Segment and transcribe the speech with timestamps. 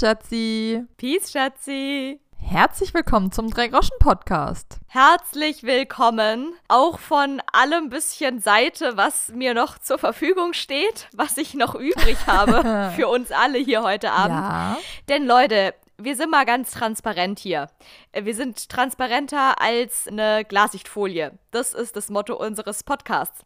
[0.00, 0.82] Schatzi.
[0.96, 2.20] Peace, Schatzi.
[2.38, 4.78] Herzlich willkommen zum Drei-Groschen-Podcast.
[4.86, 6.54] Herzlich willkommen.
[6.68, 12.16] Auch von allem bisschen Seite, was mir noch zur Verfügung steht, was ich noch übrig
[12.26, 14.38] habe für uns alle hier heute Abend.
[14.38, 14.78] Ja.
[15.10, 17.68] Denn Leute, wir sind mal ganz transparent hier.
[18.12, 21.32] Wir sind transparenter als eine Glassichtfolie.
[21.50, 23.42] Das ist das Motto unseres Podcasts.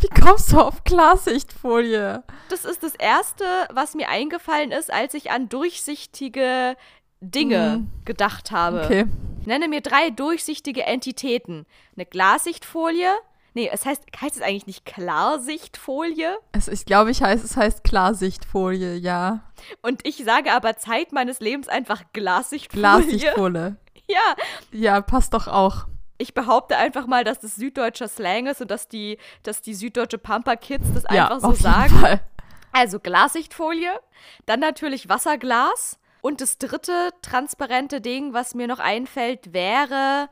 [0.00, 2.22] Wie kommst du auf Klarsichtfolie?
[2.48, 6.76] Das ist das Erste, was mir eingefallen ist, als ich an durchsichtige
[7.20, 7.90] Dinge Hm.
[8.04, 8.82] gedacht habe.
[8.84, 9.06] Okay.
[9.44, 11.66] Nenne mir drei durchsichtige Entitäten.
[11.96, 13.12] Eine Glassichtfolie.
[13.54, 16.38] Nee, es heißt, heißt es eigentlich nicht Klarsichtfolie?
[16.52, 19.40] Es, ich glaube, ich heiß, es heißt Klarsichtfolie, ja.
[19.82, 22.80] Und ich sage aber Zeit meines Lebens einfach Glassichtfolie.
[22.82, 23.76] Glassichtfolie.
[24.08, 24.34] Ja,
[24.72, 25.86] Ja, passt doch auch.
[26.18, 30.18] ich behaupte einfach mal, dass das süddeutscher Slang ist und dass die, dass die süddeutsche
[30.18, 31.98] Pampa-Kids das ja, einfach so auf jeden sagen.
[31.98, 32.20] Fall.
[32.72, 33.92] Also Glassichtfolie,
[34.46, 40.28] dann natürlich Wasserglas und das dritte transparente Ding, was mir noch einfällt, wäre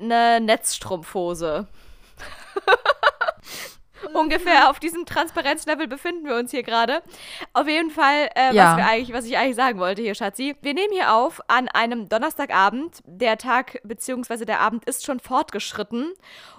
[0.00, 1.68] eine Netzstrumpfhose.
[4.14, 7.02] Ungefähr auf diesem Transparenzlevel befinden wir uns hier gerade.
[7.52, 8.72] Auf jeden Fall, äh, Ja.
[8.72, 10.56] was, wir eigentlich, was ich eigentlich sagen wollte hier, Schatzi.
[10.60, 13.00] Wir nehmen hier auf an einem Donnerstagabend.
[13.06, 14.44] Der Tag bzw.
[14.44, 16.12] der Abend ist schon fortgeschritten.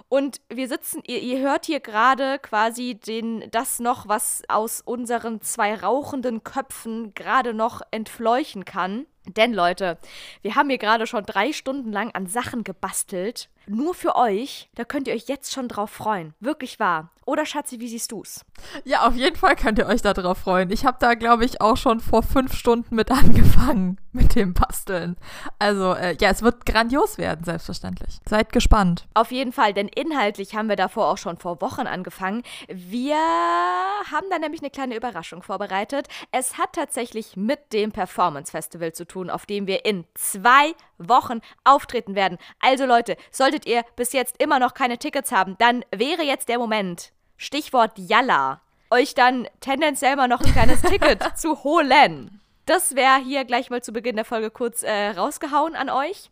[0.08, 5.40] Und wir sitzen, ihr, ihr hört hier gerade quasi den, das noch, was aus unseren
[5.42, 9.06] zwei rauchenden Köpfen gerade noch entfleuchen kann.
[9.26, 9.98] Denn Leute,
[10.42, 13.48] wir haben hier gerade schon drei Stunden lang an Sachen gebastelt.
[13.66, 14.68] Nur für euch.
[14.74, 16.34] Da könnt ihr euch jetzt schon drauf freuen.
[16.40, 17.10] Wirklich wahr.
[17.26, 18.44] Oder Schatzi, wie siehst du's?
[18.84, 20.70] Ja, auf jeden Fall könnt ihr euch darauf freuen.
[20.70, 25.16] Ich habe da, glaube ich, auch schon vor fünf Stunden mit angefangen mit dem Basteln.
[25.58, 28.20] Also, äh, ja, es wird grandios werden, selbstverständlich.
[28.28, 29.06] Seid gespannt.
[29.14, 32.42] Auf jeden Fall, denn inhaltlich haben wir davor auch schon vor Wochen angefangen.
[32.68, 36.08] Wir haben da nämlich eine kleine Überraschung vorbereitet.
[36.30, 41.40] Es hat tatsächlich mit dem Performance Festival zu tun, auf dem wir in zwei Wochen
[41.64, 42.38] auftreten werden.
[42.60, 46.58] Also Leute, solltet ihr bis jetzt immer noch keine Tickets haben, dann wäre jetzt der
[46.58, 48.60] Moment, Stichwort Yalla,
[48.90, 52.40] euch dann tendenziell mal noch ein kleines Ticket zu holen.
[52.66, 56.30] Das wäre hier gleich mal zu Beginn der Folge kurz äh, rausgehauen an euch.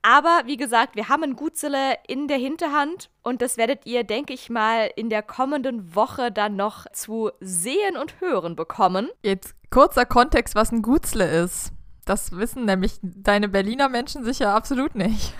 [0.00, 4.32] Aber wie gesagt, wir haben ein Gutzele in der Hinterhand und das werdet ihr, denke
[4.32, 9.10] ich mal, in der kommenden Woche dann noch zu sehen und hören bekommen.
[9.22, 11.72] Jetzt kurzer Kontext, was ein Gutzle ist.
[12.06, 15.34] Das wissen nämlich deine Berliner Menschen sicher absolut nicht.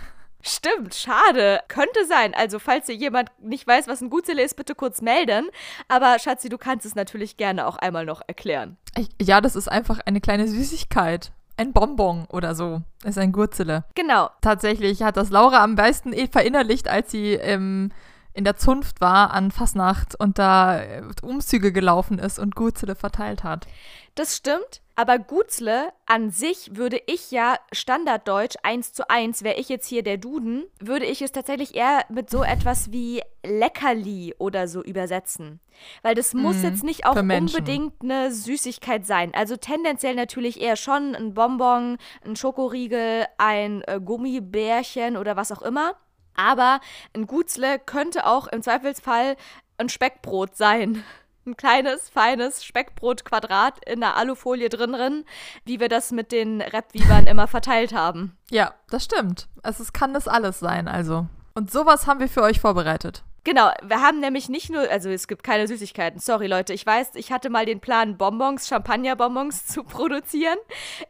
[0.46, 1.60] Stimmt, schade.
[1.66, 2.32] Könnte sein.
[2.34, 5.48] Also, falls ihr jemand nicht weiß, was ein Gutzele ist, bitte kurz melden.
[5.88, 8.76] Aber Schatzi, du kannst es natürlich gerne auch einmal noch erklären.
[8.96, 11.32] Ich, ja, das ist einfach eine kleine Süßigkeit.
[11.56, 12.82] Ein Bonbon oder so.
[13.04, 13.84] Ist ein Gurzele.
[13.94, 14.30] Genau.
[14.40, 17.90] Tatsächlich hat das Laura am meisten eh verinnerlicht, als sie ähm,
[18.32, 23.42] in der Zunft war an Fasnacht und da äh, Umzüge gelaufen ist und Gurzele verteilt
[23.42, 23.66] hat.
[24.16, 29.68] Das stimmt, aber Gutzle an sich würde ich ja Standarddeutsch 1 zu 1, wäre ich
[29.68, 34.68] jetzt hier der Duden, würde ich es tatsächlich eher mit so etwas wie Leckerli oder
[34.68, 35.60] so übersetzen.
[36.00, 39.34] Weil das muss Mhm, jetzt nicht auch unbedingt eine Süßigkeit sein.
[39.34, 45.60] Also tendenziell natürlich eher schon ein Bonbon, ein Schokoriegel, ein äh, Gummibärchen oder was auch
[45.60, 45.94] immer.
[46.34, 46.80] Aber
[47.14, 49.36] ein Gutzle könnte auch im Zweifelsfall
[49.76, 51.04] ein Speckbrot sein.
[51.46, 55.24] Ein kleines, feines Speckbrotquadrat in der Alufolie drin, drin,
[55.64, 58.36] wie wir das mit den Rap-Wiebern immer verteilt haben.
[58.50, 59.46] Ja, das stimmt.
[59.62, 61.26] Also es kann das alles sein, also.
[61.54, 63.22] Und sowas haben wir für euch vorbereitet.
[63.44, 66.18] Genau, wir haben nämlich nicht nur, also es gibt keine Süßigkeiten.
[66.18, 70.58] Sorry Leute, ich weiß, ich hatte mal den Plan, Bonbons, Champagnerbonbons zu produzieren.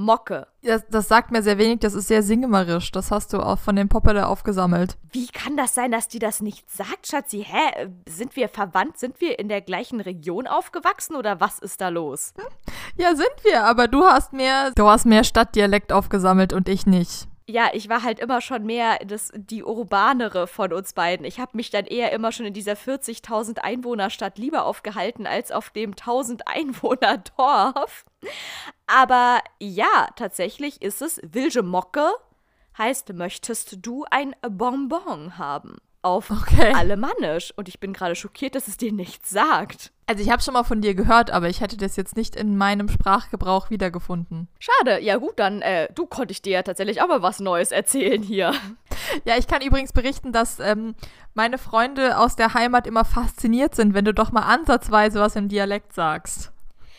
[0.00, 0.46] Mocke.
[0.62, 2.90] Das, das sagt mir sehr wenig, das ist sehr singemerisch.
[2.92, 4.96] Das hast du auch von dem Poppele aufgesammelt.
[5.12, 7.46] Wie kann das sein, dass die das nicht sagt, Schatzi?
[7.48, 7.88] Hä?
[8.08, 8.98] Sind wir verwandt?
[8.98, 12.34] Sind wir in der gleichen Region aufgewachsen oder was ist da los?
[12.96, 17.29] Ja, sind wir, aber du hast mehr, du hast mehr Stadtdialekt aufgesammelt und ich nicht
[17.50, 21.26] ja, ich war halt immer schon mehr das, die urbanere von uns beiden.
[21.26, 25.70] Ich habe mich dann eher immer schon in dieser 40.000 Einwohnerstadt lieber aufgehalten als auf
[25.70, 28.04] dem 1000 Einwohner Dorf.
[28.86, 32.10] Aber ja, tatsächlich ist es Wilge Mocke,
[32.78, 35.78] heißt, möchtest du ein Bonbon haben?
[36.02, 36.72] Auf okay.
[36.72, 37.52] Alemannisch.
[37.56, 39.92] Und ich bin gerade schockiert, dass es dir nichts sagt.
[40.06, 42.56] Also ich habe schon mal von dir gehört, aber ich hätte das jetzt nicht in
[42.56, 44.48] meinem Sprachgebrauch wiedergefunden.
[44.58, 45.00] Schade.
[45.00, 48.22] Ja gut, dann äh, du konnte ich dir ja tatsächlich auch mal was Neues erzählen
[48.22, 48.52] hier.
[49.24, 50.94] Ja, ich kann übrigens berichten, dass ähm,
[51.34, 55.48] meine Freunde aus der Heimat immer fasziniert sind, wenn du doch mal ansatzweise was im
[55.48, 56.52] Dialekt sagst.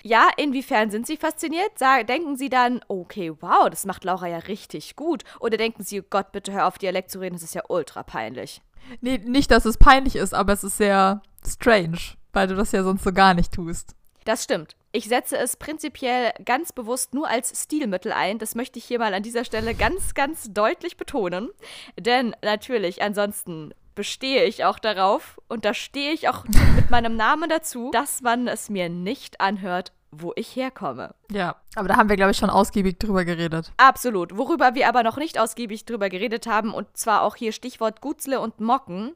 [0.03, 1.71] Ja, inwiefern sind Sie fasziniert?
[1.75, 5.23] Sag, denken Sie dann, okay, wow, das macht Laura ja richtig gut.
[5.39, 8.03] Oder denken Sie, oh Gott, bitte hör auf, Dialekt zu reden, das ist ja ultra
[8.03, 8.61] peinlich.
[8.99, 11.99] Nee, nicht, dass es peinlich ist, aber es ist sehr strange,
[12.33, 13.95] weil du das ja sonst so gar nicht tust.
[14.25, 14.75] Das stimmt.
[14.91, 18.39] Ich setze es prinzipiell ganz bewusst nur als Stilmittel ein.
[18.39, 21.49] Das möchte ich hier mal an dieser Stelle ganz, ganz deutlich betonen.
[21.97, 26.45] Denn natürlich, ansonsten bestehe ich auch darauf und da stehe ich auch
[26.75, 31.15] mit meinem Namen dazu, dass man es mir nicht anhört, wo ich herkomme.
[31.31, 33.71] Ja, aber da haben wir, glaube ich, schon ausgiebig drüber geredet.
[33.77, 34.37] Absolut.
[34.37, 38.39] Worüber wir aber noch nicht ausgiebig drüber geredet haben, und zwar auch hier Stichwort Gutzle
[38.39, 39.13] und Mocken,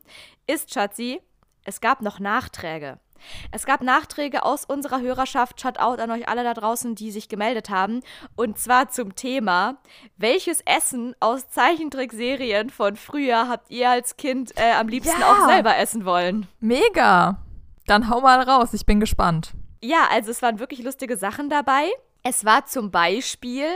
[0.47, 1.21] ist, Schatzi,
[1.63, 3.00] es gab noch Nachträge.
[3.51, 5.59] Es gab Nachträge aus unserer Hörerschaft.
[5.59, 8.01] Shoutout an euch alle da draußen, die sich gemeldet haben.
[8.36, 9.77] Und zwar zum Thema,
[10.18, 15.31] welches Essen aus Zeichentrickserien von früher habt ihr als Kind äh, am liebsten ja.
[15.31, 16.47] auch selber essen wollen?
[16.59, 17.42] Mega!
[17.88, 19.53] Dann hau mal raus, ich bin gespannt.
[19.85, 21.91] Ja, also es waren wirklich lustige Sachen dabei.
[22.23, 23.67] Es war zum Beispiel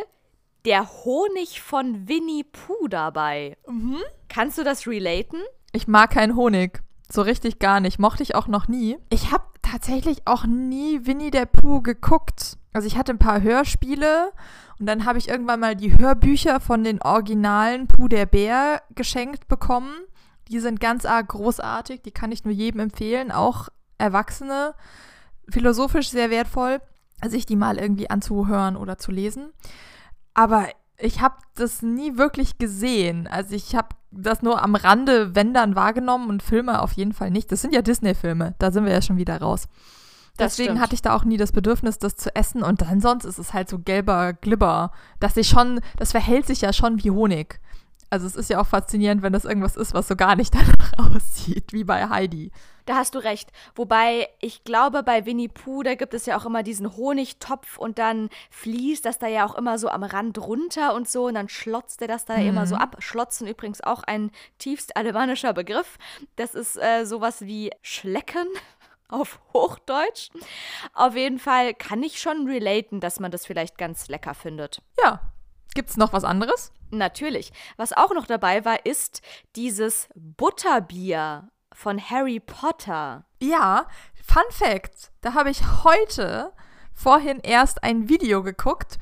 [0.65, 3.57] der Honig von Winnie Pooh dabei.
[3.67, 3.97] Mhm.
[4.27, 5.37] Kannst du das relaten?
[5.71, 6.81] Ich mag keinen Honig.
[7.11, 7.99] So richtig gar nicht.
[7.99, 8.97] Mochte ich auch noch nie.
[9.11, 12.57] Ich habe tatsächlich auch nie Winnie der Pooh geguckt.
[12.73, 14.31] Also ich hatte ein paar Hörspiele
[14.79, 19.47] und dann habe ich irgendwann mal die Hörbücher von den originalen Pooh der Bär geschenkt
[19.47, 19.93] bekommen.
[20.47, 22.01] Die sind ganz arg großartig.
[22.01, 23.69] Die kann ich nur jedem empfehlen, auch
[23.99, 24.73] Erwachsene
[25.51, 26.79] philosophisch sehr wertvoll,
[27.27, 29.51] sich die mal irgendwie anzuhören oder zu lesen.
[30.33, 30.67] Aber
[30.97, 33.27] ich habe das nie wirklich gesehen.
[33.27, 37.31] Also ich habe das nur am Rande, wenn dann wahrgenommen und Filme auf jeden Fall
[37.31, 37.51] nicht.
[37.51, 39.67] Das sind ja Disney-Filme, da sind wir ja schon wieder raus.
[40.37, 42.63] Deswegen hatte ich da auch nie das Bedürfnis, das zu essen.
[42.63, 46.61] Und dann sonst ist es halt so gelber Glibber, dass sich schon, das verhält sich
[46.61, 47.59] ja schon wie Honig.
[48.09, 51.15] Also es ist ja auch faszinierend, wenn das irgendwas ist, was so gar nicht danach
[51.15, 52.51] aussieht, wie bei Heidi.
[52.85, 53.51] Da hast du recht.
[53.75, 57.99] Wobei, ich glaube, bei Winnie Pooh, da gibt es ja auch immer diesen Honigtopf und
[57.99, 61.49] dann fließt das da ja auch immer so am Rand runter und so und dann
[61.49, 62.47] schlotzt er das da mhm.
[62.47, 62.95] immer so ab.
[62.97, 65.99] Schlotzen übrigens auch ein tiefst alemannischer Begriff.
[66.35, 68.47] Das ist äh, sowas wie Schlecken
[69.07, 70.29] auf Hochdeutsch.
[70.95, 74.81] Auf jeden Fall kann ich schon relaten, dass man das vielleicht ganz lecker findet.
[75.03, 75.21] Ja.
[75.75, 76.71] Gibt's noch was anderes?
[76.91, 77.51] Natürlich.
[77.77, 79.21] Was auch noch dabei war, ist
[79.55, 83.25] dieses Butterbier von Harry Potter.
[83.41, 83.87] Ja,
[84.23, 86.51] Fun Fact: Da habe ich heute
[86.93, 88.97] vorhin erst ein Video geguckt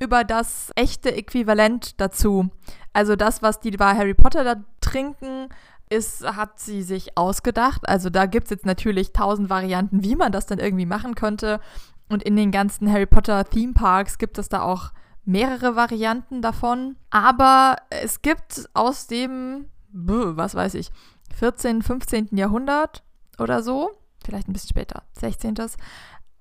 [0.00, 2.50] über das echte Äquivalent dazu.
[2.92, 5.48] Also das, was die bei Harry Potter da trinken,
[5.88, 7.88] ist, hat sie sich ausgedacht.
[7.88, 11.60] Also da gibt es jetzt natürlich tausend Varianten, wie man das dann irgendwie machen könnte.
[12.08, 14.90] Und in den ganzen Harry Potter Theme Parks gibt es da auch
[15.26, 16.96] mehrere Varianten davon.
[17.10, 20.90] Aber es gibt aus dem, was weiß ich,
[21.34, 22.28] 14., 15.
[22.32, 23.02] Jahrhundert
[23.38, 23.90] oder so,
[24.24, 25.54] vielleicht ein bisschen später, 16.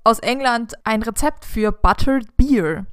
[0.04, 2.86] aus England ein Rezept für Buttered Beer,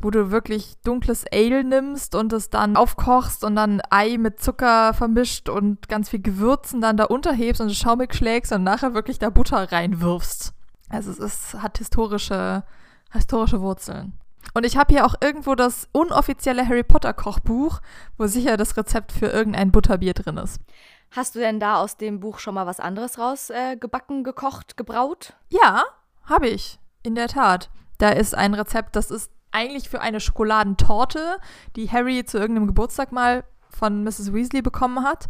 [0.00, 4.94] wo du wirklich dunkles Ale nimmst und es dann aufkochst und dann Ei mit Zucker
[4.94, 9.30] vermischt und ganz viel Gewürzen dann da unterhebst und schaumig schlägst und nachher wirklich da
[9.30, 10.54] Butter reinwirfst.
[10.88, 12.64] Also es ist, hat historische,
[13.12, 14.18] historische Wurzeln.
[14.52, 17.80] Und ich habe hier auch irgendwo das unoffizielle Harry Potter Kochbuch,
[18.18, 20.60] wo sicher das Rezept für irgendein Butterbier drin ist.
[21.10, 25.34] Hast du denn da aus dem Buch schon mal was anderes rausgebacken, äh, gekocht, gebraut?
[25.48, 25.84] Ja,
[26.24, 26.78] habe ich.
[27.02, 27.70] In der Tat.
[27.98, 31.38] Da ist ein Rezept, das ist eigentlich für eine Schokoladentorte,
[31.76, 34.32] die Harry zu irgendeinem Geburtstag mal von Mrs.
[34.32, 35.28] Weasley bekommen hat.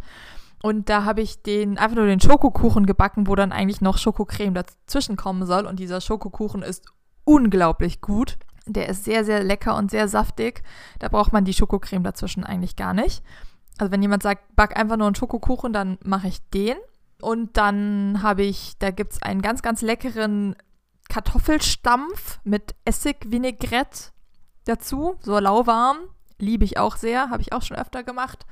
[0.63, 4.55] Und da habe ich den einfach nur den Schokokuchen gebacken, wo dann eigentlich noch Schokocreme
[4.55, 5.67] dazwischen kommen soll.
[5.67, 6.87] Und dieser Schokokuchen ist
[7.23, 8.37] unglaublich gut.
[8.65, 10.63] Der ist sehr, sehr lecker und sehr saftig.
[10.99, 13.23] Da braucht man die Schokocreme dazwischen eigentlich gar nicht.
[13.77, 16.77] Also wenn jemand sagt, back einfach nur einen Schokokuchen, dann mache ich den.
[17.21, 20.55] Und dann habe ich, da gibt es einen ganz, ganz leckeren
[21.09, 24.11] Kartoffelstampf mit Essig, Vinaigrette.
[24.65, 25.97] dazu, so lauwarm.
[26.39, 28.45] Liebe ich auch sehr, habe ich auch schon öfter gemacht.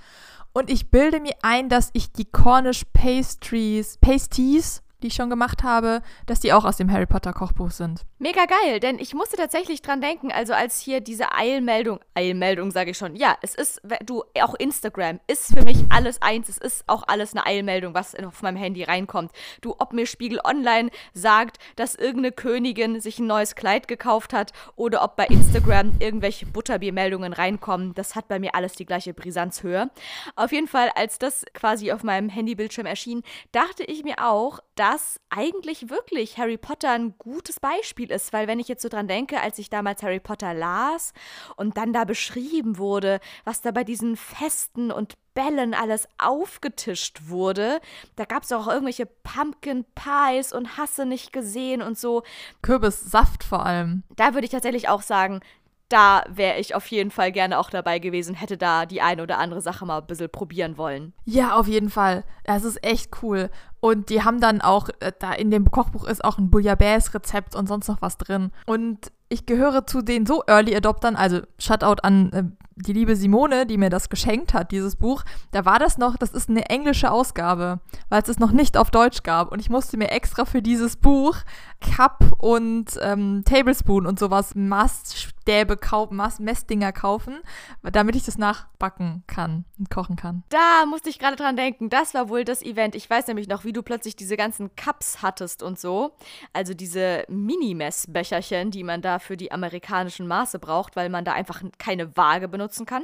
[0.54, 5.64] Und ich bilde mir ein, dass ich die Cornish Pastries, Pasties die ich schon gemacht
[5.64, 8.02] habe, dass die auch aus dem Harry Potter Kochbuch sind.
[8.18, 12.92] Mega geil, denn ich musste tatsächlich dran denken, also als hier diese Eilmeldung, Eilmeldung sage
[12.92, 16.84] ich schon, ja, es ist, du, auch Instagram ist für mich alles eins, es ist
[16.88, 19.32] auch alles eine Eilmeldung, was auf meinem Handy reinkommt.
[19.62, 24.54] Du, ob mir Spiegel Online sagt, dass irgendeine Königin sich ein neues Kleid gekauft hat
[24.76, 29.90] oder ob bei Instagram irgendwelche Butterbiermeldungen reinkommen, das hat bei mir alles die gleiche Brisanzhöhe.
[30.36, 35.20] Auf jeden Fall, als das quasi auf meinem Handybildschirm erschien, dachte ich mir auch, dass
[35.30, 39.40] eigentlich wirklich Harry Potter ein gutes Beispiel ist, weil wenn ich jetzt so dran denke,
[39.42, 41.14] als ich damals Harry Potter las
[41.56, 47.80] und dann da beschrieben wurde, was da bei diesen Festen und Bällen alles aufgetischt wurde.
[48.16, 52.24] Da gab es auch irgendwelche Pumpkin Pies und Hasse nicht gesehen und so.
[52.62, 54.04] Kürbissaft vor allem.
[54.16, 55.42] Da würde ich tatsächlich auch sagen,
[55.90, 59.38] da wäre ich auf jeden Fall gerne auch dabei gewesen, hätte da die eine oder
[59.38, 61.14] andere Sache mal ein bisschen probieren wollen.
[61.26, 62.24] Ja, auf jeden Fall.
[62.46, 63.52] Das ist echt cool.
[63.84, 67.68] Und die haben dann auch, äh, da in dem Kochbuch ist auch ein Bouillabaisse-Rezept und
[67.68, 68.52] sonst noch was drin.
[68.66, 72.44] Und ich gehöre zu den so Early Adoptern, also Shutout an äh,
[72.76, 76.32] die liebe Simone, die mir das geschenkt hat, dieses Buch, da war das noch, das
[76.32, 79.52] ist eine englische Ausgabe, weil es es noch nicht auf Deutsch gab.
[79.52, 81.38] Und ich musste mir extra für dieses Buch
[81.82, 87.40] Cup und ähm, Tablespoon und sowas, Maststäbe kaufen, Mast Messdinger kaufen,
[87.84, 90.44] damit ich das nachbacken kann und kochen kann.
[90.50, 91.90] Da musste ich gerade dran denken.
[91.90, 92.96] Das war wohl das Event.
[92.96, 96.16] Ich weiß nämlich noch, wie du plötzlich diese ganzen Cups hattest und so.
[96.54, 101.62] Also diese Mini-Messbecherchen, die man da für die amerikanischen Maße braucht, weil man da einfach
[101.78, 103.04] keine Waage benutzt benutzen kann.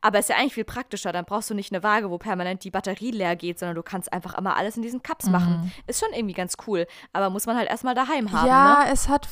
[0.00, 1.12] Aber es ist ja eigentlich viel praktischer.
[1.12, 4.12] Dann brauchst du nicht eine Waage, wo permanent die Batterie leer geht, sondern du kannst
[4.12, 5.32] einfach immer alles in diesen Cups mhm.
[5.32, 5.72] machen.
[5.86, 6.86] Ist schon irgendwie ganz cool.
[7.12, 8.46] Aber muss man halt erstmal daheim haben.
[8.46, 8.92] Ja, ne?
[8.92, 9.26] es hat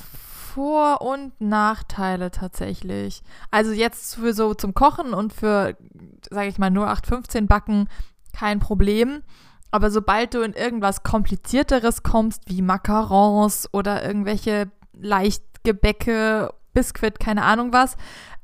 [0.54, 3.22] vor- und Nachteile tatsächlich.
[3.50, 5.76] Also jetzt für so zum Kochen und für,
[6.30, 7.88] sage ich mal, nur 815 Backen
[8.32, 9.22] kein Problem.
[9.70, 17.72] Aber sobald du in irgendwas Komplizierteres kommst, wie Macarons oder irgendwelche Leichtgebäcke, Biskuit, keine Ahnung
[17.72, 17.96] was,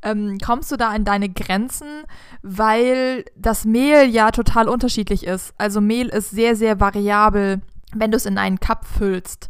[0.02, 2.04] ähm, kommst du da an deine Grenzen,
[2.42, 5.54] weil das Mehl ja total unterschiedlich ist.
[5.58, 7.60] Also Mehl ist sehr, sehr variabel,
[7.94, 9.48] wenn du es in einen Cup füllst.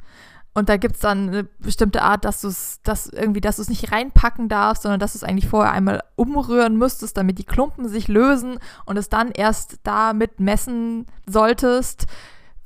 [0.55, 3.63] Und da gibt es dann eine bestimmte Art, dass du es dass irgendwie, dass du
[3.63, 7.45] es nicht reinpacken darfst, sondern dass du es eigentlich vorher einmal umrühren müsstest, damit die
[7.45, 12.07] Klumpen sich lösen und es dann erst damit messen solltest,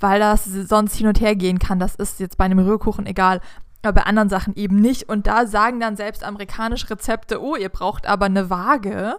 [0.01, 1.79] weil das sonst hin und her gehen kann.
[1.79, 3.41] Das ist jetzt bei einem Rührkuchen egal
[3.83, 5.09] aber bei anderen Sachen eben nicht.
[5.09, 9.17] Und da sagen dann selbst amerikanische Rezepte, oh, ihr braucht aber eine Waage,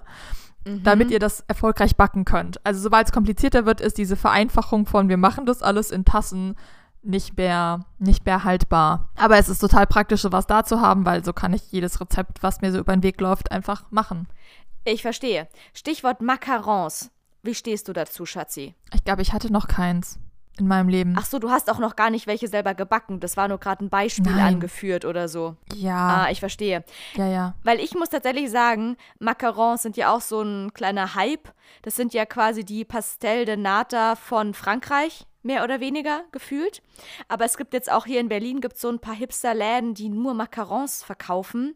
[0.66, 0.84] mhm.
[0.84, 2.66] damit ihr das erfolgreich backen könnt.
[2.66, 6.56] Also sobald es komplizierter wird, ist diese Vereinfachung von wir machen das alles in Tassen
[7.06, 9.10] nicht mehr, nicht mehr haltbar.
[9.18, 12.42] Aber es ist total praktisch, sowas da zu haben, weil so kann ich jedes Rezept,
[12.42, 14.28] was mir so über den Weg läuft, einfach machen.
[14.86, 15.48] Ich verstehe.
[15.74, 17.12] Stichwort Macarons.
[17.42, 18.74] Wie stehst du dazu, Schatzi?
[18.94, 20.18] Ich glaube, ich hatte noch keins
[20.60, 21.16] in meinem Leben.
[21.18, 23.20] Ach so, du hast auch noch gar nicht welche selber gebacken.
[23.20, 24.56] Das war nur gerade ein Beispiel Nein.
[24.56, 25.56] angeführt oder so.
[25.74, 26.26] Ja.
[26.26, 26.84] Ah, ich verstehe.
[27.16, 27.56] Ja, ja.
[27.64, 31.52] Weil ich muss tatsächlich sagen, Macarons sind ja auch so ein kleiner Hype.
[31.82, 36.82] Das sind ja quasi die Pastel de Nata von Frankreich mehr oder weniger gefühlt.
[37.28, 40.34] Aber es gibt jetzt auch hier in Berlin gibt so ein paar Hipster-Läden, die nur
[40.34, 41.76] Macarons verkaufen.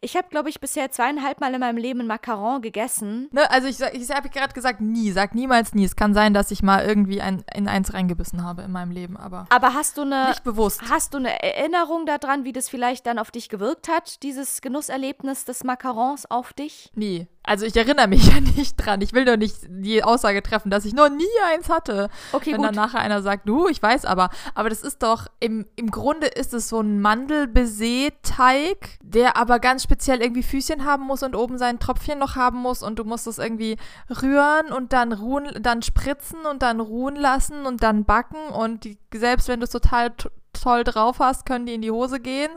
[0.00, 3.28] Ich habe, glaube ich, bisher zweieinhalb Mal in meinem Leben ein Macaron gegessen.
[3.32, 5.10] Ne, also ich, ich habe gerade gesagt, nie.
[5.10, 5.84] Sag niemals nie.
[5.84, 9.16] Es kann sein, dass ich mal irgendwie ein, in eins reingebissen habe in meinem Leben,
[9.16, 9.46] aber.
[9.50, 10.28] Aber hast du eine.
[10.28, 10.82] Nicht bewusst.
[10.88, 15.44] Hast du eine Erinnerung daran, wie das vielleicht dann auf dich gewirkt hat, dieses Genusserlebnis
[15.44, 16.90] des Macarons auf dich?
[16.94, 17.26] Nie.
[17.42, 19.00] Also ich erinnere mich ja nicht dran.
[19.00, 22.10] Ich will doch nicht die Aussage treffen, dass ich noch nie eins hatte.
[22.32, 22.66] Okay, Wenn gut.
[22.66, 24.30] dann nachher einer sagt, du, ich weiß aber.
[24.54, 29.82] Aber das ist doch, im, im Grunde ist es so ein Mandelbaiser-Teig, der aber ganz
[29.82, 33.26] speziell irgendwie Füßchen haben muss und oben sein Tröpfchen noch haben muss und du musst
[33.26, 33.78] es irgendwie
[34.22, 38.98] rühren und dann ruhen, dann spritzen und dann ruhen lassen und dann backen und die,
[39.14, 40.12] selbst wenn du es total
[40.52, 42.50] toll drauf hast, können die in die Hose gehen.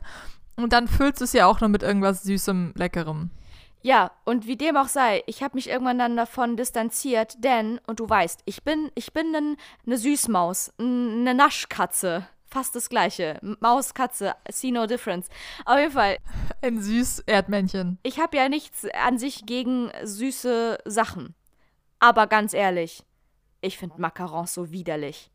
[0.56, 3.32] Und dann füllst du es ja auch noch mit irgendwas Süßem, Leckerem.
[3.84, 8.00] Ja, und wie dem auch sei, ich habe mich irgendwann dann davon distanziert, denn, und
[8.00, 12.26] du weißt, ich bin, ich bin eine ne Süßmaus, eine Naschkatze.
[12.46, 13.40] Fast das gleiche.
[13.60, 15.28] Maus, Katze, see no difference.
[15.66, 16.18] Auf jeden Fall.
[16.62, 17.98] Ein süß Erdmännchen.
[18.04, 21.36] Ich habe ja nichts an sich gegen süße Sachen.
[22.00, 23.04] Aber ganz ehrlich,
[23.60, 25.32] ich finde Macarons so widerlich.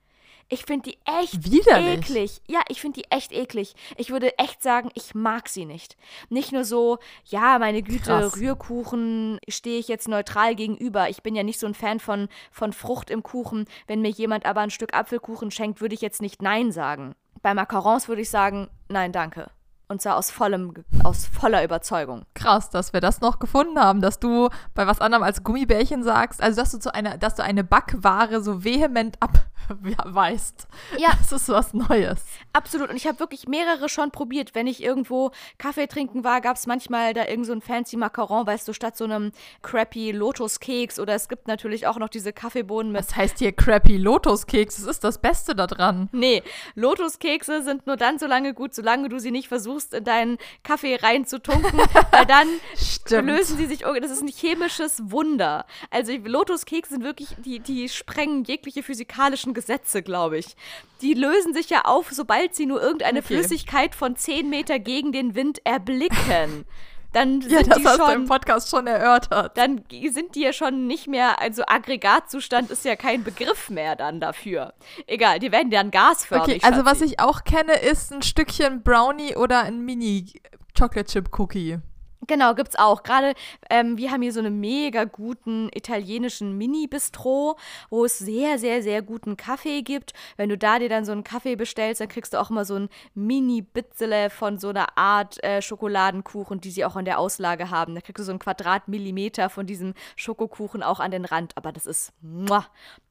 [0.50, 1.98] Ich finde die echt Widerlich.
[1.98, 2.40] eklig.
[2.46, 3.74] Ja, ich finde die echt eklig.
[3.96, 5.96] Ich würde echt sagen, ich mag sie nicht.
[6.30, 8.36] Nicht nur so, ja, meine Güte, Krass.
[8.36, 11.10] Rührkuchen stehe ich jetzt neutral gegenüber.
[11.10, 13.66] Ich bin ja nicht so ein Fan von, von Frucht im Kuchen.
[13.86, 17.14] Wenn mir jemand aber ein Stück Apfelkuchen schenkt, würde ich jetzt nicht Nein sagen.
[17.42, 19.50] Bei Macarons würde ich sagen, nein, danke.
[19.90, 22.26] Und zwar aus vollem, aus voller Überzeugung.
[22.34, 26.42] Krass, dass wir das noch gefunden haben, dass du bei was anderem als Gummibärchen sagst,
[26.42, 30.68] also dass du zu einer, dass du eine Backware so vehement abweist.
[30.98, 31.10] Ja.
[31.18, 32.24] Das ist was Neues.
[32.52, 32.90] Absolut.
[32.90, 34.54] Und ich habe wirklich mehrere schon probiert.
[34.54, 38.46] Wenn ich irgendwo Kaffee trinken war, gab es manchmal da irgend so ein fancy Macaron,
[38.46, 42.92] weißt du, statt so einem crappy Lotuskeks oder es gibt natürlich auch noch diese Kaffeebohnen
[42.92, 43.02] mit.
[43.02, 44.76] Was heißt hier crappy Lotuskeks?
[44.76, 46.08] Das ist das Beste daran.
[46.12, 46.42] Nee,
[46.74, 50.96] Lotuskekse sind nur dann so lange gut, solange du sie nicht versuchst, in deinen Kaffee
[50.96, 51.78] reinzutunken,
[52.10, 53.28] weil dann Stimmt.
[53.28, 53.80] lösen sie sich.
[53.80, 55.66] Das ist ein chemisches Wunder.
[55.90, 60.56] Also Lotuskekse sind wirklich, die, die sprengen jegliche physikalischen Gesetze, glaube ich.
[61.00, 63.34] Die lösen sich ja auf, sobald sie nur irgendeine Okay.
[63.34, 66.64] Flüssigkeit von 10 Meter gegen den Wind erblicken.
[67.12, 69.56] Dann sind Ja, das die hast du schon im Podcast schon erörtert.
[69.56, 74.20] dann sind die ja schon nicht mehr, also Aggregatzustand ist ja kein Begriff mehr dann
[74.20, 74.74] dafür.
[75.06, 76.56] Egal, die werden dann gasförmig.
[76.56, 80.32] Okay, also was ich auch kenne, ist ein Stückchen Brownie oder ein Mini
[80.78, 81.78] Chocolate Chip Cookie.
[82.26, 83.04] Genau, gibt's auch.
[83.04, 83.34] Gerade,
[83.70, 87.56] ähm, wir haben hier so einen mega guten italienischen Mini-Bistro,
[87.90, 90.14] wo es sehr, sehr, sehr guten Kaffee gibt.
[90.36, 92.74] Wenn du da dir dann so einen Kaffee bestellst, dann kriegst du auch immer so
[92.74, 97.94] ein Mini-Bitzele von so einer Art äh, Schokoladenkuchen, die sie auch in der Auslage haben.
[97.94, 101.56] Da kriegst du so einen Quadratmillimeter von diesem Schokokuchen auch an den Rand.
[101.56, 102.66] Aber das ist, muah,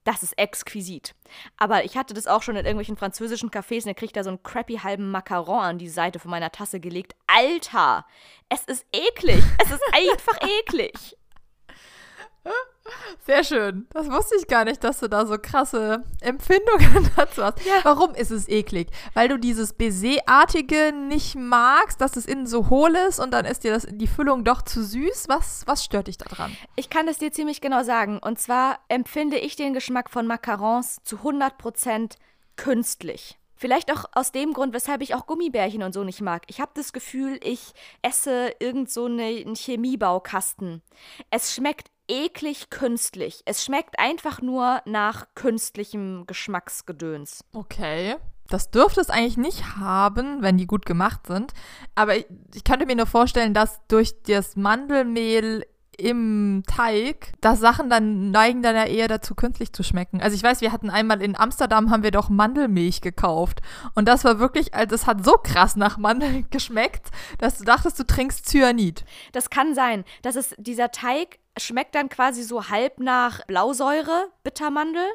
[0.07, 1.13] das ist exquisit.
[1.57, 4.29] Aber ich hatte das auch schon in irgendwelchen französischen Cafés und da krieg da so
[4.29, 7.13] einen crappy halben Macaron an die Seite von meiner Tasse gelegt.
[7.27, 8.05] Alter,
[8.47, 9.43] es ist eklig.
[9.61, 11.17] Es ist einfach eklig.
[13.25, 13.87] Sehr schön.
[13.91, 17.65] Das wusste ich gar nicht, dass du da so krasse Empfindungen dazu hast.
[17.65, 17.79] Ja.
[17.83, 18.89] Warum ist es eklig?
[19.13, 23.63] Weil du dieses Baiser-artige nicht magst, dass es innen so hohl ist und dann ist
[23.63, 25.25] dir das, die Füllung doch zu süß.
[25.27, 26.55] Was, was stört dich daran?
[26.75, 28.19] Ich kann das dir ziemlich genau sagen.
[28.19, 32.13] Und zwar empfinde ich den Geschmack von Macarons zu 100%
[32.55, 33.37] künstlich.
[33.57, 36.43] Vielleicht auch aus dem Grund, weshalb ich auch Gummibärchen und so nicht mag.
[36.47, 40.83] Ich habe das Gefühl, ich esse irgend so eine, einen Chemiebaukasten.
[41.31, 43.41] Es schmeckt eklig künstlich.
[43.45, 47.43] Es schmeckt einfach nur nach künstlichem Geschmacksgedöns.
[47.53, 48.15] Okay.
[48.49, 51.53] Das dürfte es eigentlich nicht haben, wenn die gut gemacht sind.
[51.95, 55.65] Aber ich, ich könnte mir nur vorstellen, dass durch das Mandelmehl
[55.97, 60.21] im Teig, dass Sachen dann neigen dann ja eher dazu, künstlich zu schmecken.
[60.21, 63.61] Also ich weiß, wir hatten einmal in Amsterdam haben wir doch Mandelmilch gekauft.
[63.95, 67.99] Und das war wirklich, also es hat so krass nach Mandeln geschmeckt, dass du dachtest,
[67.99, 69.05] du trinkst Cyanid.
[69.31, 70.05] Das kann sein.
[70.21, 75.05] Das ist dieser Teig schmeckt dann quasi so halb nach Blausäure, Bittermandel.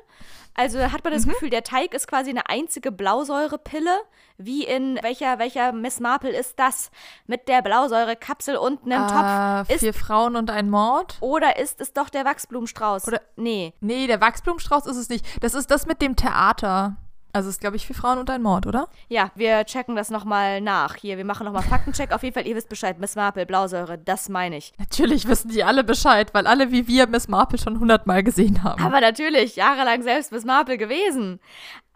[0.54, 3.98] Also hat man das Gefühl, der Teig ist quasi eine einzige Blausäurepille.
[4.36, 6.90] Wie in welcher welcher Miss Marple ist das
[7.26, 9.68] mit der Blausäurekapsel unten im Topf?
[9.70, 11.16] Äh, Ist vier Frauen und ein Mord.
[11.20, 13.08] oder ist es doch der Wachsblumenstrauß?
[13.08, 13.72] Oder- nee.
[13.80, 15.24] Nee, der Wachsblumenstrauß ist es nicht.
[15.42, 16.96] Das ist das mit dem Theater.
[17.34, 18.88] Also es ist, glaube ich, vier Frauen und ein Mord, oder?
[19.08, 20.96] Ja, wir checken das nochmal nach.
[20.96, 22.12] Hier, wir machen nochmal Faktencheck.
[22.12, 22.98] Auf jeden Fall, ihr wisst Bescheid.
[22.98, 24.74] Miss Marple, Blausäure, das meine ich.
[24.78, 28.82] Natürlich wissen die alle Bescheid, weil alle wie wir Miss Marple schon hundertmal gesehen haben.
[28.82, 31.40] Aber natürlich, jahrelang selbst Miss Marple gewesen.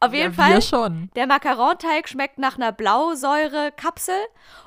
[0.01, 0.55] Auf jeden ja, Fall.
[0.55, 1.11] Wir schon.
[1.17, 4.15] Der Macaronteig schmeckt nach einer Blausäurekapsel.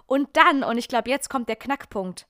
[0.06, 2.28] Und dann, und ich glaube, jetzt kommt der Knackpunkt,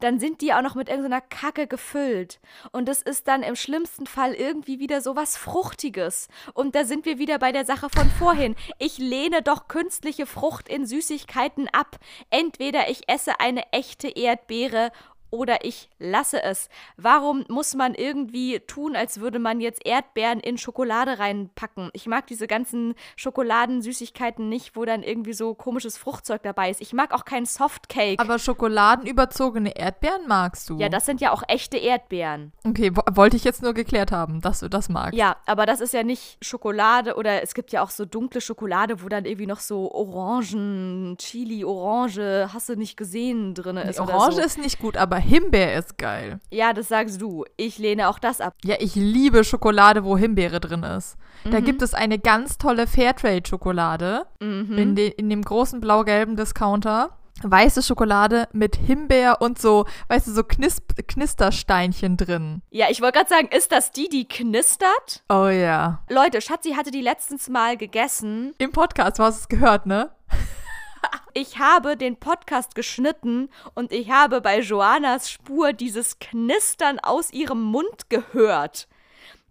[0.00, 2.40] dann sind die auch noch mit irgendeiner Kacke gefüllt.
[2.72, 6.28] Und es ist dann im schlimmsten Fall irgendwie wieder so was Fruchtiges.
[6.54, 8.54] Und da sind wir wieder bei der Sache von vorhin.
[8.78, 11.98] Ich lehne doch künstliche Frucht in Süßigkeiten ab.
[12.30, 14.92] Entweder ich esse eine echte Erdbeere
[15.30, 16.68] oder ich lasse es.
[16.96, 21.90] Warum muss man irgendwie tun, als würde man jetzt Erdbeeren in Schokolade reinpacken?
[21.92, 26.80] Ich mag diese ganzen Schokoladensüßigkeiten nicht, wo dann irgendwie so komisches Fruchtzeug dabei ist.
[26.80, 28.18] Ich mag auch keinen Softcake.
[28.20, 30.78] Aber schokoladenüberzogene Erdbeeren magst du?
[30.78, 32.52] ja, das sind ja auch echte Erdbeeren.
[32.64, 35.14] Okay, wo, wollte ich jetzt nur geklärt haben, dass du das magst.
[35.18, 39.02] Ja, aber das ist ja nicht Schokolade oder es gibt ja auch so dunkle Schokolade,
[39.02, 44.00] wo dann irgendwie noch so Orangen, Chili, Orange, hast du nicht gesehen drin Die ist.
[44.00, 44.40] Orange oder so.
[44.40, 46.40] ist nicht gut, aber Himbeer ist geil.
[46.50, 47.44] Ja, das sagst du.
[47.56, 48.54] Ich lehne auch das ab.
[48.64, 51.16] Ja, ich liebe Schokolade, wo Himbeere drin ist.
[51.44, 51.50] Mhm.
[51.50, 54.78] Da gibt es eine ganz tolle Fairtrade-Schokolade Mhm.
[54.78, 57.10] in, de, in dem großen blau-gelben Discounter.
[57.44, 62.62] Weiße Schokolade mit Himbeer und so, weißt du, so Knisp Knistersteinchen drin.
[62.70, 65.22] Ja, ich wollte gerade sagen, ist das die, die knistert?
[65.28, 66.02] Oh ja.
[66.10, 68.54] Leute, Schatzi hatte die letztens mal gegessen.
[68.58, 70.10] Im Podcast, du hast es gehört, ne?
[71.34, 77.62] Ich habe den Podcast geschnitten und ich habe bei Joannas Spur dieses Knistern aus ihrem
[77.62, 78.88] Mund gehört.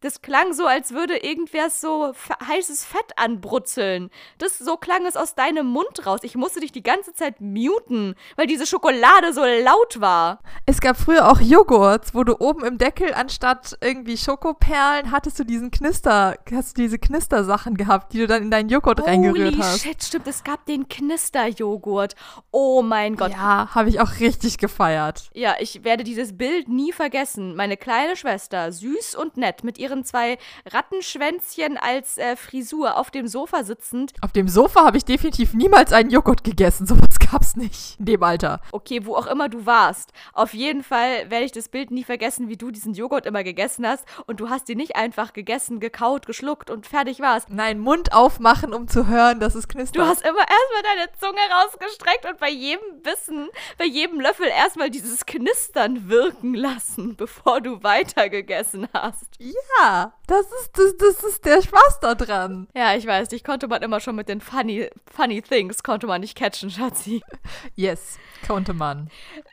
[0.01, 2.13] Das klang so, als würde irgendwer so
[2.47, 4.12] heißes Fett anbrutzeln.
[4.38, 6.19] Das so klang es aus deinem Mund raus.
[6.21, 10.39] Ich musste dich die ganze Zeit muten, weil diese Schokolade so laut war.
[10.67, 15.43] Es gab früher auch Joghurts, wo du oben im Deckel anstatt irgendwie Schokoperlen hattest du
[15.43, 19.57] diesen Knister, hast du diese Knistersachen gehabt, die du dann in deinen Joghurt Holy reingerührt
[19.57, 19.81] hast.
[19.81, 22.15] shit, stimmt, es gab den Knisterjoghurt.
[22.51, 23.31] Oh mein Gott.
[23.31, 25.29] Ja, habe ich auch richtig gefeiert.
[25.33, 27.55] Ja, ich werde dieses Bild nie vergessen.
[27.55, 33.28] Meine kleine Schwester, süß und nett, mit ihren zwei Rattenschwänzchen als äh, Frisur auf dem
[33.28, 34.13] Sofa sitzend.
[34.21, 36.86] Auf dem Sofa habe ich definitiv niemals einen Joghurt gegessen.
[36.86, 38.61] Sowas gab's nicht in dem Alter.
[38.71, 40.11] Okay, wo auch immer du warst.
[40.33, 43.87] Auf jeden Fall werde ich das Bild nie vergessen, wie du diesen Joghurt immer gegessen
[43.87, 44.05] hast.
[44.25, 47.45] Und du hast ihn nicht einfach gegessen, gekaut, geschluckt und fertig war's.
[47.49, 49.97] Nein, Mund aufmachen, um zu hören, dass es knistert.
[49.97, 54.89] Du hast immer erstmal deine Zunge rausgestreckt und bei jedem Bissen, bei jedem Löffel erstmal
[54.89, 59.27] dieses Knistern wirken lassen, bevor du weitergegessen hast.
[59.39, 62.67] ja, das ist, das, das ist der Spaß da dran.
[62.75, 66.21] Ja, ich weiß, dich konnte man immer schon mit den funny, funny things, konnte man
[66.21, 67.16] nicht catchen, Schatzi.
[67.75, 69.10] Yes, konnte man.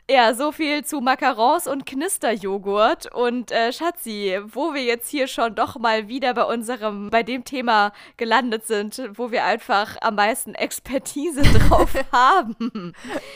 [0.09, 3.13] Ja, so viel zu Macarons und Knisterjoghurt.
[3.13, 7.43] Und äh, Schatzi, wo wir jetzt hier schon doch mal wieder bei unserem, bei dem
[7.43, 12.93] Thema gelandet sind, wo wir einfach am meisten Expertise drauf haben.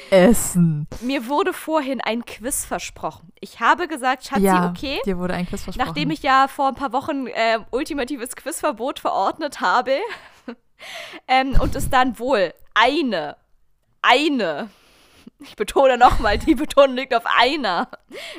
[0.09, 0.87] Essen.
[1.01, 3.31] Mir wurde vorhin ein Quiz versprochen.
[3.39, 4.99] Ich habe gesagt, Schatzi, ja, okay.
[5.05, 5.87] dir wurde ein Quiz versprochen.
[5.87, 9.99] Nachdem ich ja vor ein paar Wochen äh, ultimatives Quizverbot verordnet habe
[11.27, 13.35] ähm, und es dann wohl eine,
[14.01, 14.69] eine,
[15.41, 17.87] ich betone nochmal, die Betonung liegt auf einer,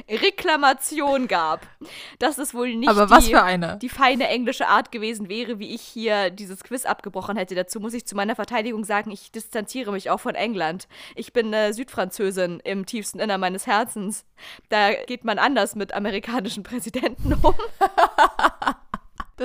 [0.08, 1.66] Reklamation gab,
[2.18, 3.78] dass es wohl nicht Aber die, was für eine?
[3.78, 7.54] die feine englische Art gewesen wäre, wie ich hier dieses Quiz abgebrochen hätte.
[7.54, 10.88] Dazu muss ich zu meiner Verteidigung sagen, ich distanziere mich auch von England.
[11.14, 14.24] Ich bin äh, Südfranzösin im tiefsten Innern meines Herzens.
[14.68, 17.54] Da geht man anders mit amerikanischen Präsidenten um.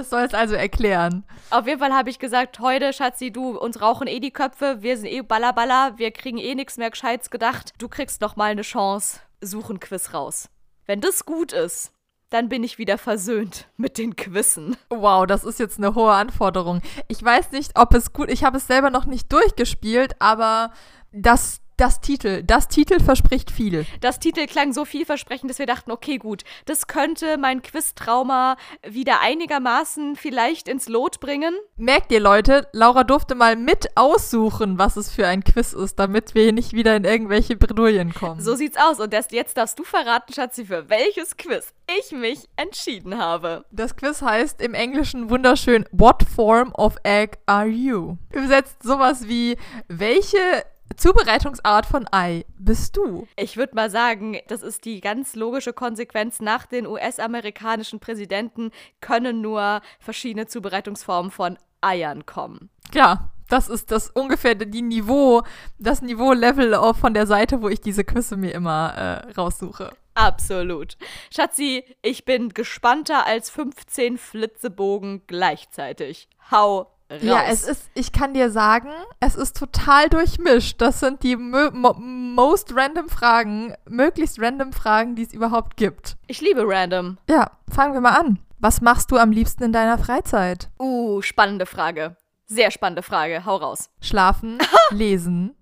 [0.06, 1.24] Das soll es also erklären.
[1.50, 4.98] Auf jeden Fall habe ich gesagt, heute, Schatzi, du, uns rauchen eh die Köpfe, wir
[4.98, 7.74] sind eh ballerballer, wir kriegen eh nichts mehr Gescheites gedacht.
[7.80, 10.52] Du kriegst noch mal eine Chance, such ein Quiz raus.
[10.86, 11.92] Wenn das gut ist,
[12.30, 14.78] dann bin ich wieder versöhnt mit den Quizzen.
[14.90, 16.84] Wow, das ist jetzt eine hohe Anforderung.
[17.08, 20.72] Ich weiß nicht, ob es gut, ich habe es selber noch nicht durchgespielt, aber
[21.12, 23.86] das, das Titel, das Titel verspricht viel.
[24.02, 28.58] Das Titel klang so vielversprechend, dass wir dachten, okay, gut, das könnte mein Quiz-Trauma
[28.88, 31.54] wieder einigermaßen vielleicht ins Lot bringen.
[31.76, 36.34] Merkt ihr, Leute, Laura durfte mal mit aussuchen, was es für ein Quiz ist, damit
[36.34, 38.40] wir hier nicht wieder in irgendwelche Bredouillen kommen.
[38.40, 39.00] So sieht's aus.
[39.00, 43.66] Und das, jetzt darfst du verraten, Schatzi, für welches Quiz ich mich entschieden habe.
[43.72, 48.18] Das Quiz heißt im Englischen wunderschön What form of egg are you?
[48.32, 49.58] Übersetzt sowas wie
[49.88, 50.64] welche
[50.96, 53.28] Zubereitungsart von Ei bist du?
[53.36, 56.40] Ich würde mal sagen, das ist die ganz logische Konsequenz.
[56.40, 58.72] Nach den US-amerikanischen Präsidenten
[59.02, 62.70] können nur verschiedene Zubereitungsformen von Eiern kommen.
[62.94, 65.44] Ja, das ist das ungefähr die Niveau,
[65.78, 69.92] das Niveau-Level von der Seite, wo ich diese Quizze mir immer äh, raussuche.
[70.16, 70.98] Absolut.
[71.30, 76.30] Schatzi, ich bin gespannter als 15 Flitzebogen gleichzeitig.
[76.50, 77.22] Hau raus.
[77.22, 78.90] Ja, es ist, ich kann dir sagen,
[79.20, 80.82] es ist total durchmischt.
[80.82, 86.18] Das sind die mo mo most random Fragen, möglichst random Fragen, die es überhaupt gibt.
[86.28, 87.18] Ich liebe Random.
[87.30, 88.40] Ja, fangen wir mal an.
[88.60, 90.70] Was machst du am liebsten in deiner Freizeit?
[90.80, 92.18] Uh, spannende Frage.
[92.48, 93.46] Sehr spannende Frage.
[93.46, 93.90] Hau raus.
[94.02, 94.58] Schlafen,
[94.92, 95.56] lesen,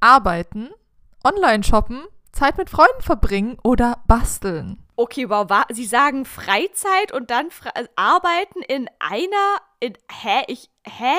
[0.00, 0.70] arbeiten,
[1.24, 4.82] online shoppen, Zeit mit Freunden verbringen oder basteln?
[5.00, 9.60] Okay, wow, wa Sie sagen Freizeit und dann Fre also Arbeiten in einer.
[9.78, 10.42] In, hä?
[10.48, 10.70] Ich.
[10.82, 11.14] Hä?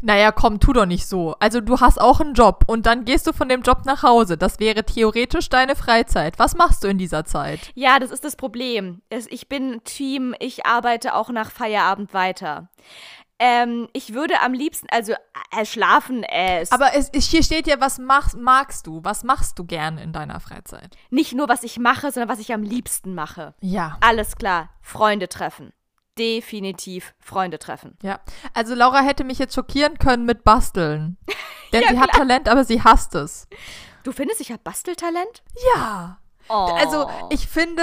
[0.00, 1.34] Naja, komm, tu doch nicht so.
[1.40, 4.38] Also du hast auch einen Job und dann gehst du von dem Job nach Hause.
[4.38, 6.38] Das wäre theoretisch deine Freizeit.
[6.38, 7.72] Was machst du in dieser Zeit?
[7.74, 9.02] Ja, das ist das Problem.
[9.10, 12.68] Ich bin Team, ich arbeite auch nach Feierabend weiter.
[13.38, 15.12] Ähm, ich würde am liebsten, also
[15.52, 19.00] äh, schlafen, äh, es- Aber es, hier steht ja, was machst, magst du?
[19.04, 20.96] Was machst du gerne in deiner Freizeit?
[21.10, 23.54] nicht nur, was ich mache, sondern was ich am liebsten mache.
[23.60, 23.98] Ja.
[24.00, 25.72] Alles klar, Freunde treffen.
[26.18, 27.96] Definitiv Freunde treffen.
[28.02, 28.20] Ja.
[28.54, 31.18] Also Laura hätte mich jetzt schockieren können mit Basteln.
[31.74, 33.46] Denn Ja, sie hat Talent, aber sie hasst es.
[34.02, 35.42] Du findest, ich habe Basteltalent?
[35.74, 36.18] Ja.
[36.48, 36.70] Oh.
[36.78, 37.82] Also, ich finde,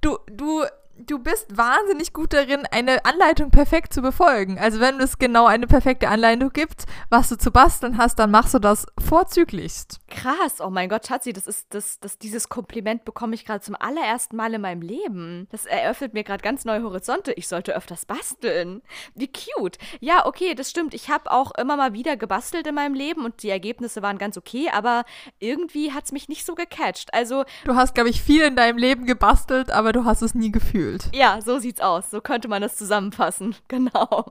[0.00, 0.64] du, du,
[0.98, 4.58] du bist wahnsinnig gut darin, eine Anleitung perfekt zu befolgen.
[4.58, 8.54] Also, wenn es genau eine perfekte Anleitung gibt, was du zu basteln hast, dann machst
[8.54, 10.00] du das vorzüglichst.
[10.08, 13.76] Krass, oh mein Gott, Schatzi, das ist das, das dieses Kompliment bekomme ich gerade zum
[13.78, 15.48] allerersten Mal in meinem Leben.
[15.50, 17.32] Das eröffnet mir gerade ganz neue Horizonte.
[17.32, 18.82] Ich sollte öfters basteln.
[19.14, 19.78] Wie cute.
[20.00, 20.94] Ja, okay, das stimmt.
[20.94, 24.36] Ich habe auch immer mal wieder gebastelt in meinem Leben und die Ergebnisse waren ganz
[24.36, 25.04] okay, aber
[25.38, 27.12] irgendwie hat es mich nicht so gecatcht.
[27.12, 30.52] Also, Du hast, glaube ich, viel in deinem Leben gebastelt, aber du hast es nie
[30.52, 30.83] gefühlt.
[30.84, 31.08] Gefühlt.
[31.14, 32.10] Ja, so sieht's aus.
[32.10, 33.54] So könnte man es zusammenfassen.
[33.68, 34.26] Genau.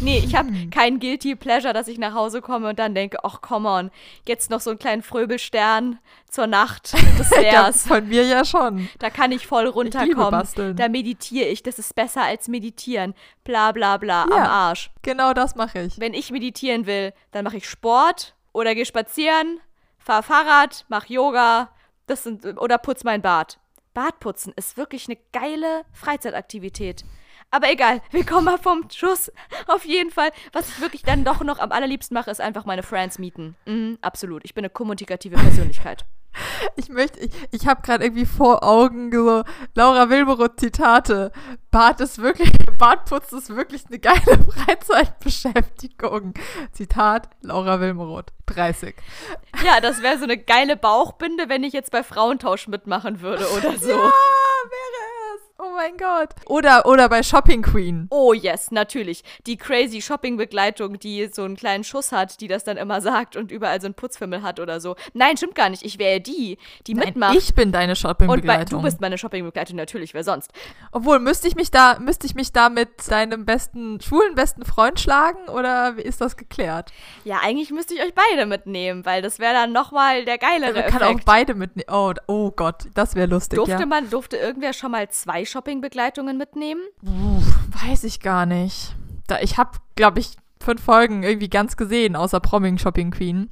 [0.00, 0.70] Nee, ich habe Hm.
[0.70, 3.90] kein Guilty Pleasure, dass ich nach Hause komme und dann denke, ach, come on,
[4.26, 5.98] jetzt noch so einen kleinen Fröbelstern
[6.30, 6.94] zur Nacht.
[7.18, 7.86] Das wär's.
[7.86, 8.88] von mir ja schon.
[8.98, 10.30] Da kann ich voll runterkommen.
[10.30, 10.76] basteln.
[10.76, 11.62] Da meditiere ich.
[11.62, 13.12] Das ist besser als meditieren.
[13.44, 14.44] Bla bla bla am Ja.
[14.48, 14.90] Arsch.
[15.02, 16.00] Genau das mache ich.
[16.00, 19.60] Wenn ich meditieren will, dann mache ich Sport oder gehe spazieren,
[19.98, 21.68] fahre Fahrrad, mache Yoga,
[22.06, 23.58] das sind oder putz mein Bad.
[23.94, 27.04] Badputzen ist wirklich eine geile Freizeitaktivität.
[27.50, 29.32] Aber egal, wir kommen mal vom Schuss.
[29.66, 32.82] Auf jeden Fall, was ich wirklich dann doch noch am allerliebsten mache, ist einfach meine
[32.82, 33.56] Friends mieten.
[33.66, 34.44] Mhm, absolut.
[34.44, 36.04] Ich bin eine kommunikative Persönlichkeit.
[36.76, 39.42] Ich möchte, ich, ich habe gerade irgendwie vor Augen so
[39.74, 41.32] Laura Wilmeroth Zitate.
[41.70, 44.20] Bad ist wirklich, Badputzen ist wirklich eine geile
[44.54, 46.34] Freizeitbeschäftigung.
[46.72, 48.94] Zitat Laura Wilmeroth, 30.
[49.64, 53.76] Ja, das wäre so eine geile Bauchbinde, wenn ich jetzt bei Frauentausch mitmachen würde oder
[53.76, 53.90] so.
[53.90, 55.09] Ja, wäre.
[55.62, 56.30] Oh mein Gott.
[56.46, 58.06] Oder, oder bei Shopping Queen.
[58.08, 59.22] Oh yes, natürlich.
[59.46, 63.52] Die crazy Shopping-Begleitung, die so einen kleinen Schuss hat, die das dann immer sagt und
[63.52, 64.96] überall so einen Putzfimmel hat oder so.
[65.12, 65.84] Nein, stimmt gar nicht.
[65.84, 67.36] Ich wäre die, die Nein, mitmacht.
[67.36, 68.78] ich bin deine und Shoppingbegleitung.
[68.78, 70.50] du bist meine Shopping-Begleitung, natürlich, wer sonst?
[70.92, 74.98] Obwohl, müsste ich mich da, müsste ich mich da mit deinem besten, schwulen besten Freund
[74.98, 76.90] schlagen oder wie ist das geklärt?
[77.24, 80.90] Ja, eigentlich müsste ich euch beide mitnehmen, weil das wäre dann nochmal der geilere Man
[80.90, 81.20] kann Effekt.
[81.20, 81.88] auch beide mitnehmen.
[81.92, 83.86] Oh, oh Gott, das wäre lustig, durfte ja.
[83.86, 86.82] man, durfte irgendwer schon mal zwei Shopping-Begleitungen mitnehmen?
[87.02, 88.94] Uff, weiß ich gar nicht.
[89.26, 93.50] Da, ich habe, glaube ich, fünf Folgen irgendwie ganz gesehen, außer Promming Shopping Queen.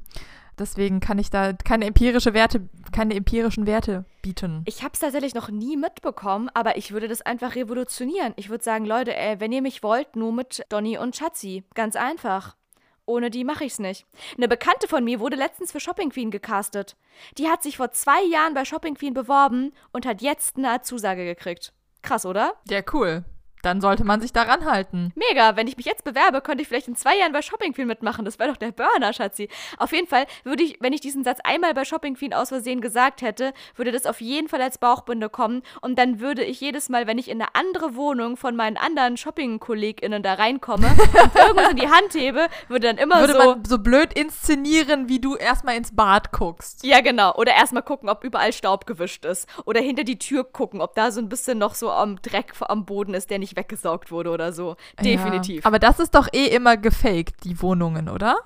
[0.57, 4.63] Deswegen kann ich da keine empirische Werte, keine empirischen Werte bieten.
[4.65, 8.33] Ich habe es tatsächlich noch nie mitbekommen, aber ich würde das einfach revolutionieren.
[8.35, 11.63] Ich würde sagen, Leute, ey, wenn ihr mich wollt, nur mit Donny und Schatzi.
[11.75, 12.57] Ganz einfach.
[13.05, 14.05] Ohne die mache ich's nicht.
[14.37, 16.95] Eine Bekannte von mir wurde letztens für Shopping Queen gecastet.
[17.37, 21.25] Die hat sich vor zwei Jahren bei Shopping Queen beworben und hat jetzt eine Zusage
[21.25, 21.73] gekriegt.
[22.01, 22.53] Krass, oder?
[22.69, 23.23] Ja, cool.
[23.61, 25.11] Dann sollte man sich daran halten.
[25.15, 27.87] Mega, wenn ich mich jetzt bewerbe, könnte ich vielleicht in zwei Jahren bei Shopping Queen
[27.87, 28.25] mitmachen.
[28.25, 29.49] Das wäre doch der Burner, Schatzi.
[29.77, 32.81] Auf jeden Fall würde ich, wenn ich diesen Satz einmal bei Shopping Queen aus Versehen
[32.81, 35.61] gesagt hätte, würde das auf jeden Fall als Bauchbinde kommen.
[35.81, 39.17] Und dann würde ich jedes Mal, wenn ich in eine andere Wohnung von meinen anderen
[39.17, 40.87] Shopping-KollegInnen da reinkomme
[41.23, 43.39] und irgendwas in die Hand hebe, würde dann immer Würde so.
[43.39, 46.83] man so blöd inszenieren, wie du erstmal ins Bad guckst.
[46.83, 47.33] Ja, genau.
[47.35, 49.47] Oder erstmal gucken, ob überall Staub gewischt ist.
[49.65, 52.85] Oder hinter die Tür gucken, ob da so ein bisschen noch so am Dreck am
[52.85, 54.75] Boden ist, der nicht weggesaugt wurde oder so.
[55.01, 55.63] Definitiv.
[55.63, 55.67] Ja.
[55.67, 58.37] Aber das ist doch eh immer gefaked, die Wohnungen, oder?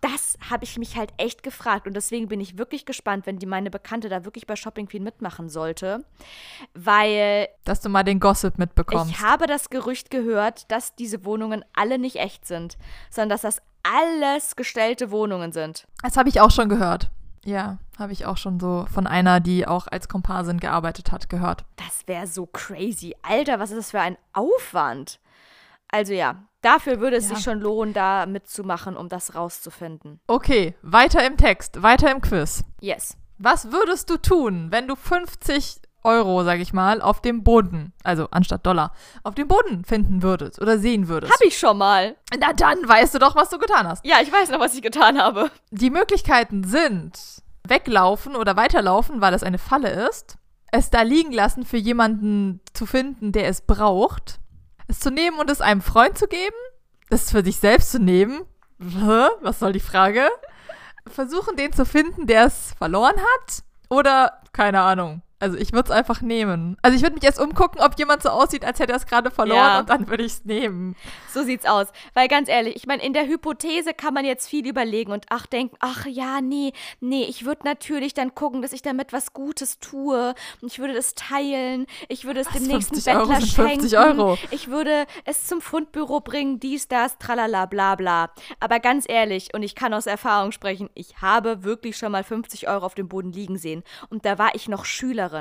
[0.00, 3.46] Das habe ich mich halt echt gefragt und deswegen bin ich wirklich gespannt, wenn die
[3.46, 6.04] meine Bekannte da wirklich bei Shopping Queen mitmachen sollte,
[6.74, 9.10] weil Dass du mal den Gossip mitbekommst.
[9.10, 12.76] ich habe das Gerücht gehört, dass diese Wohnungen alle nicht echt sind,
[13.08, 15.86] sondern dass das alles gestellte Wohnungen sind.
[16.02, 17.10] Das habe ich auch schon gehört.
[17.44, 21.64] Ja, habe ich auch schon so von einer, die auch als Komparsin gearbeitet hat, gehört.
[21.76, 23.14] Das wäre so crazy.
[23.22, 25.20] Alter, was ist das für ein Aufwand?
[25.88, 27.36] Also ja, dafür würde es Ja.
[27.36, 30.20] sich schon lohnen, da mitzumachen, um das rauszufinden.
[30.26, 32.64] Okay, weiter im Text, weiter im Quiz.
[32.80, 33.16] Yes.
[33.38, 38.28] Was würdest du tun, wenn du 50 Euro, sag ich mal, auf dem Boden, also
[38.30, 41.32] anstatt Dollar, auf dem Boden finden würdest oder sehen würdest?
[41.32, 42.16] Hab ich schon mal.
[42.38, 44.04] Na dann weißt du doch, was du getan hast.
[44.04, 45.50] Ja, ich weiß noch, was ich getan habe.
[45.70, 47.18] Die Möglichkeiten sind
[47.66, 50.36] weglaufen oder weiterlaufen, weil es eine Falle ist,
[50.70, 54.40] es da liegen lassen für jemanden zu finden, der es braucht,
[54.86, 56.56] es zu nehmen und es einem Freund zu geben,
[57.08, 58.42] es für sich selbst zu nehmen.
[58.78, 60.28] Was soll die Frage?
[61.06, 65.22] Versuchen, den zu finden, der es verloren hat oder keine Ahnung.
[65.44, 66.78] Also ich würde es einfach nehmen.
[66.80, 69.30] Also ich würde mich erst umgucken, ob jemand so aussieht, als hätte er es gerade
[69.30, 69.78] verloren Ja.
[69.80, 70.96] und dann würde ich es nehmen.
[71.34, 71.88] So sieht's aus.
[72.14, 75.44] Weil ganz ehrlich, ich meine, in der Hypothese kann man jetzt viel überlegen und ach
[75.44, 79.78] denken, ach ja, nee, nee, ich würde natürlich dann gucken, dass ich damit was Gutes
[79.80, 80.34] tue.
[80.62, 81.84] Und ich würde das teilen.
[82.08, 83.80] Ich würde es Was, dem nächsten 50 Euro Bettler schenken.
[83.80, 84.38] 50 Euro.
[84.50, 88.30] Ich würde es zum Fundbüro bringen, dies, das, tralala, bla bla.
[88.60, 92.66] Aber ganz ehrlich, und ich kann aus Erfahrung sprechen, ich habe wirklich schon mal 50
[92.66, 93.82] Euro auf dem Boden liegen sehen.
[94.08, 95.33] Und da war ich noch Schülerin.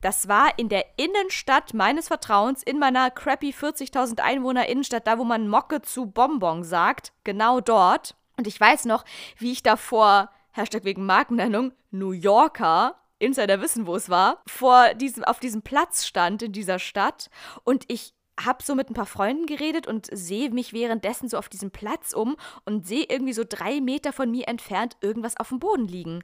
[0.00, 5.24] Das war in der Innenstadt meines Vertrauens, in meiner crappy 40.000 Einwohner Innenstadt, da wo
[5.24, 8.16] man Mocke zu Bonbon sagt, genau dort.
[8.36, 9.04] Und ich weiß noch,
[9.38, 15.24] wie ich davor, Hashtag wegen Markennennung, New Yorker, Insider wissen, wo es war, vor diesem,
[15.24, 17.28] auf diesem Platz stand in dieser Stadt
[17.64, 21.48] und ich habe so mit ein paar Freunden geredet und sehe mich währenddessen so auf
[21.48, 25.58] diesem Platz um und sehe irgendwie so drei Meter von mir entfernt irgendwas auf dem
[25.58, 26.22] Boden liegen.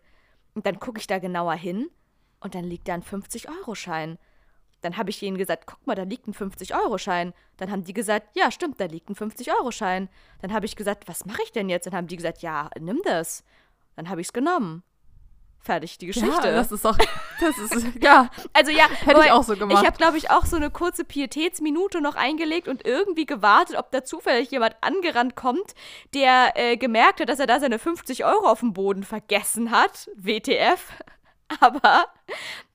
[0.54, 1.90] Und dann gucke ich da genauer hin
[2.40, 4.18] und dann liegt da ein 50-Euro-Schein.
[4.82, 7.32] Dann habe ich ihnen gesagt, guck mal, da liegt ein 50-Euro-Schein.
[7.56, 10.08] Dann haben die gesagt, ja, stimmt, da liegt ein 50-Euro-Schein.
[10.42, 11.86] Dann habe ich gesagt, was mache ich denn jetzt?
[11.86, 13.42] Dann haben die gesagt, ja, nimm das.
[13.96, 14.82] Dann habe ich es genommen.
[15.66, 16.28] Fertig, die Geschichte.
[16.28, 16.96] Ja, das ist doch,
[17.40, 18.30] das ist, ja.
[18.52, 19.80] Also ja, hätte ich auch so gemacht.
[19.80, 23.90] Ich habe, glaube ich, auch so eine kurze Pietätsminute noch eingelegt und irgendwie gewartet, ob
[23.90, 25.74] da zufällig jemand angerannt kommt,
[26.14, 30.08] der äh, gemerkt hat, dass er da seine 50 Euro auf dem Boden vergessen hat.
[30.14, 30.92] WTF.
[31.60, 32.06] Aber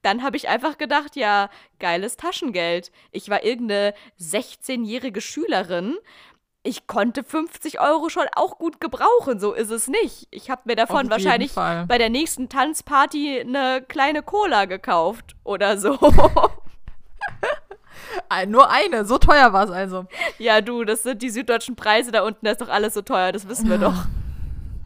[0.02, 2.92] dann habe ich einfach gedacht, ja, geiles Taschengeld.
[3.12, 5.98] Ich war irgendeine 16-jährige Schülerin
[6.64, 10.28] ich konnte 50 Euro schon auch gut gebrauchen, so ist es nicht.
[10.30, 15.98] Ich habe mir davon wahrscheinlich bei der nächsten Tanzparty eine kleine Cola gekauft oder so.
[18.48, 20.06] Nur eine, so teuer war es also.
[20.38, 23.32] Ja, du, das sind die süddeutschen Preise da unten, das ist doch alles so teuer,
[23.32, 24.06] das wissen wir doch.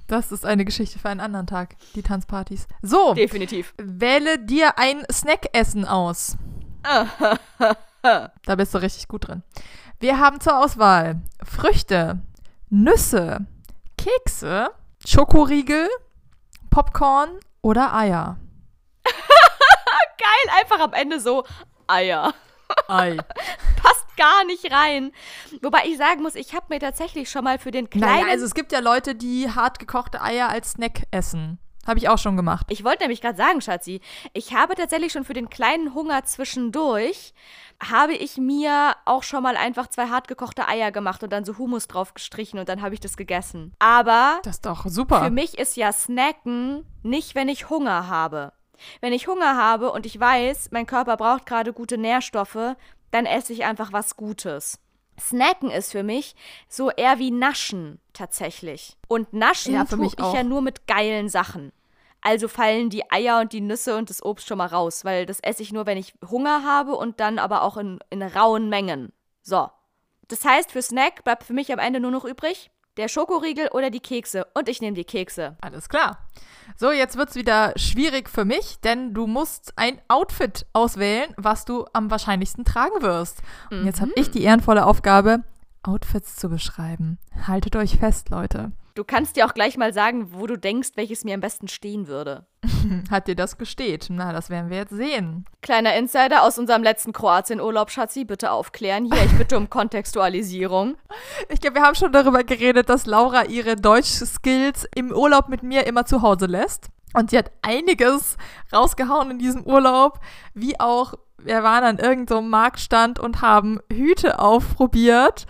[0.07, 2.67] Das ist eine Geschichte für einen anderen Tag, die Tanzpartys.
[2.81, 3.13] So.
[3.13, 3.73] Definitiv.
[3.77, 6.37] Wähle dir ein Snackessen aus.
[8.01, 9.41] da bist du richtig gut drin.
[9.99, 12.21] Wir haben zur Auswahl Früchte,
[12.69, 13.47] Nüsse,
[13.97, 14.69] Kekse,
[15.05, 15.89] Schokoriegel,
[16.69, 18.37] Popcorn oder Eier.
[19.05, 21.45] Geil, einfach am Ende so
[21.87, 22.33] Eier.
[22.87, 23.17] Ei.
[24.25, 25.11] Gar nicht rein.
[25.61, 28.21] Wobei ich sagen muss, ich habe mir tatsächlich schon mal für den kleinen.
[28.21, 31.59] Naja, also es gibt ja Leute, die hart gekochte Eier als Snack essen.
[31.85, 32.65] Habe ich auch schon gemacht.
[32.69, 34.01] Ich wollte nämlich gerade sagen, Schatzi,
[34.33, 37.35] ich habe tatsächlich schon für den kleinen Hunger zwischendurch,
[37.79, 41.87] habe ich mir auch schon mal einfach zwei hartgekochte Eier gemacht und dann so Humus
[41.87, 43.73] drauf gestrichen und dann habe ich das gegessen.
[43.77, 45.23] Aber das ist doch super.
[45.23, 48.53] Für mich ist ja Snacken nicht, wenn ich Hunger habe.
[49.01, 52.75] Wenn ich Hunger habe und ich weiß, mein Körper braucht gerade gute Nährstoffe,
[53.15, 54.77] dann esse ich einfach was Gutes.
[55.17, 56.35] Snacken ist für mich
[56.67, 58.97] so eher wie Naschen tatsächlich.
[59.07, 60.35] Und Naschen ja, tue ich auch.
[60.35, 61.71] ja nur mit geilen Sachen.
[62.19, 65.39] Also fallen die Eier und die Nüsse und das Obst schon mal raus, weil das
[65.39, 69.13] esse ich nur, wenn ich Hunger habe und dann aber auch in, in rauen Mengen.
[69.41, 69.69] So.
[70.27, 73.89] Das heißt, für Snack bleibt für mich am Ende nur noch übrig der Schokoriegel oder
[73.89, 74.45] die Kekse.
[74.53, 75.57] Und ich nehme die Kekse.
[75.61, 76.17] Alles klar.
[76.77, 81.65] So, jetzt wird es wieder schwierig für mich, denn du musst ein Outfit auswählen, was
[81.65, 83.41] du am wahrscheinlichsten tragen wirst.
[83.71, 83.85] Und mhm.
[83.85, 85.43] jetzt habe ich die ehrenvolle Aufgabe,
[85.83, 87.19] Outfits zu beschreiben.
[87.47, 88.71] Haltet euch fest, Leute.
[88.95, 92.07] Du kannst dir auch gleich mal sagen, wo du denkst, welches mir am besten stehen
[92.07, 92.45] würde.
[93.11, 94.07] Hat dir das gesteht?
[94.09, 95.43] Na, das werden wir jetzt sehen.
[95.61, 99.03] Kleiner Insider aus unserem letzten Kroatien-Urlaub, Schatzi, bitte aufklären.
[99.11, 100.95] Hier, ich bitte um Kontextualisierung.
[101.49, 105.85] Ich glaube, wir haben schon darüber geredet, dass Laura ihre Deutsch-Skills im Urlaub mit mir
[105.87, 106.87] immer zu Hause lässt.
[107.13, 108.37] Und sie hat einiges
[108.71, 110.21] rausgehauen in diesem Urlaub,
[110.53, 115.47] wie auch wir waren an irgendeinem so Marktstand und haben Hüte aufprobiert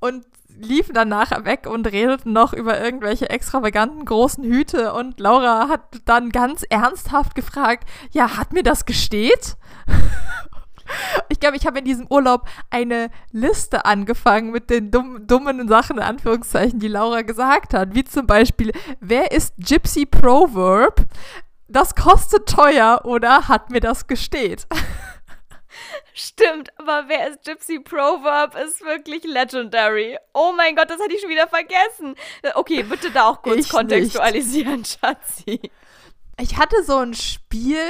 [0.00, 0.24] und
[0.60, 6.00] liefen dann nachher weg und redeten noch über irgendwelche extravaganten großen Hüte und Laura hat
[6.04, 9.56] dann ganz ernsthaft gefragt, ja, hat mir das gesteht?
[11.28, 15.98] Ich glaube, ich habe in diesem Urlaub eine Liste angefangen mit den dumm, dummen Sachen,
[15.98, 17.94] in Anführungszeichen, die Laura gesagt hat.
[17.94, 21.06] Wie zum Beispiel, wer ist Gypsy Proverb?
[21.68, 24.66] Das kostet teuer oder hat mir das gesteht?
[26.20, 30.18] Stimmt, aber wer ist Gypsy Proverb ist wirklich legendary.
[30.34, 32.16] Oh mein Gott, das hatte ich schon wieder vergessen.
[32.54, 34.98] Okay, bitte da auch kurz ich kontextualisieren, nicht.
[35.00, 35.70] Schatzi.
[36.40, 37.86] Ich hatte so ein Spiel,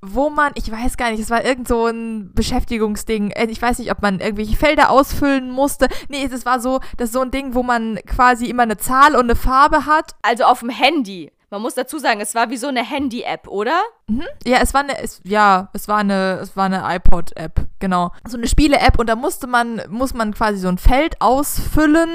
[0.00, 3.32] wo man, ich weiß gar nicht, es war irgend so ein Beschäftigungsding.
[3.32, 5.88] Äh, ich weiß nicht, ob man irgendwelche Felder ausfüllen musste.
[6.08, 9.14] Nee, es war so, das ist so ein Ding, wo man quasi immer eine Zahl
[9.14, 10.12] und eine Farbe hat.
[10.22, 11.30] Also auf dem Handy.
[11.52, 13.78] Man muss dazu sagen, es war wie so eine Handy-App, oder?
[14.06, 14.24] Mhm.
[14.46, 18.10] Ja, es war eine, es, ja, es war eine, es war eine iPod-App, genau.
[18.26, 22.08] So eine Spiele-App und da musste man, muss man quasi so ein Feld ausfüllen,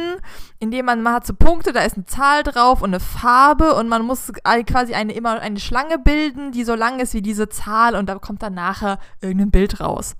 [0.57, 3.87] indem man, man hat so Punkte, da ist eine Zahl drauf und eine Farbe und
[3.87, 4.33] man muss
[4.65, 8.15] quasi eine, immer eine Schlange bilden, die so lang ist wie diese Zahl und da
[8.15, 10.15] kommt dann nachher irgendein Bild raus.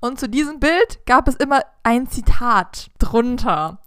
[0.00, 3.81] Und zu diesem Bild gab es immer ein Zitat drunter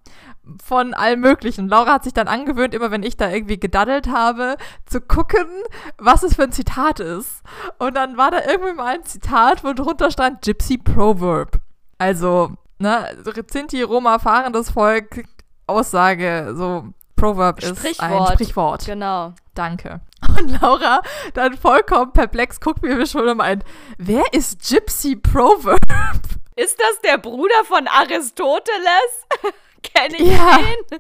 [0.63, 1.67] von allem Möglichen.
[1.67, 5.47] Laura hat sich dann angewöhnt, immer wenn ich da irgendwie gedaddelt habe, zu gucken,
[5.97, 7.41] was es für ein Zitat ist.
[7.79, 11.59] Und dann war da irgendwie mal ein Zitat, wo drunter stand Gypsy Proverb.
[11.97, 13.07] Also, ne,
[13.51, 15.23] Sinti, Roma, fahrendes Volk,
[15.67, 18.85] Aussage, so Proverb ist ein Sprichwort.
[18.85, 19.33] Genau.
[19.53, 20.01] Danke.
[20.37, 21.01] Und Laura
[21.33, 23.63] dann vollkommen perplex guckt mir schon um ein,
[23.97, 25.79] wer ist Gypsy Proverb?
[26.55, 29.27] Ist das der Bruder von Aristoteles?
[29.93, 30.57] Kenne ich ja.
[30.57, 30.99] den?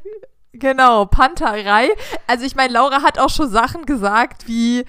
[0.59, 1.89] Genau, Panterei.
[2.27, 4.85] Also ich meine, Laura hat auch schon Sachen gesagt wie,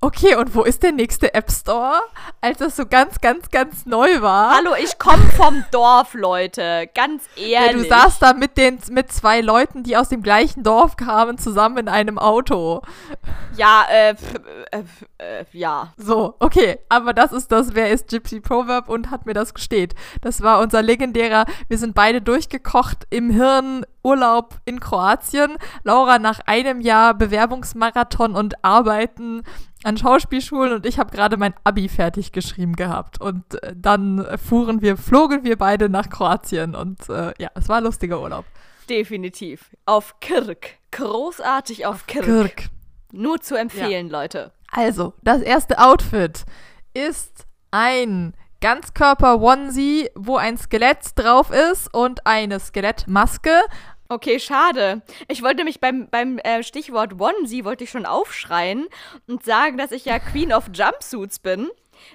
[0.00, 2.00] okay, und wo ist der nächste App Store?
[2.40, 4.56] Als das so ganz, ganz, ganz neu war.
[4.56, 6.88] Hallo, ich komme vom Dorf, Leute.
[6.94, 7.50] Ganz ehrlich.
[7.50, 11.38] Ja, du saßt da mit, den, mit zwei Leuten, die aus dem gleichen Dorf kamen,
[11.38, 12.82] zusammen in einem Auto.
[13.56, 14.14] Ja, äh,
[14.70, 14.82] äh,
[15.18, 15.92] äh, ja.
[15.96, 16.78] So, okay.
[16.88, 19.94] Aber das ist das, wer ist Gypsy Proverb und hat mir das gesteht.
[20.22, 25.58] Das war unser legendärer, wir sind beide durchgekocht im Hirn Urlaub in Kroatien.
[25.84, 29.42] Laura nach einem Jahr Bewerbungsmarathon und Arbeiten
[29.82, 33.20] an Schauspielschulen und ich habe gerade mein Abi fertig geschrieben gehabt.
[33.20, 37.78] Und äh, dann fuhren wir, flogen wir beide nach Kroatien und äh, ja, es war
[37.78, 38.44] ein lustiger Urlaub.
[38.88, 39.70] Definitiv.
[39.86, 40.78] Auf Kirk.
[40.90, 42.24] Großartig auf, auf Kirk.
[42.24, 42.68] Kirk.
[43.12, 44.20] Nur zu empfehlen, ja.
[44.20, 44.52] Leute.
[44.70, 46.44] Also, das erste Outfit
[46.94, 53.62] ist ein Ganzkörper-Onesie, wo ein Skelett drauf ist und eine Skelettmaske.
[54.12, 55.02] Okay, schade.
[55.28, 58.88] Ich wollte mich beim, beim äh, Stichwort Onesie wollte ich schon aufschreien
[59.28, 61.68] und sagen, dass ich ja Queen of Jumpsuits bin.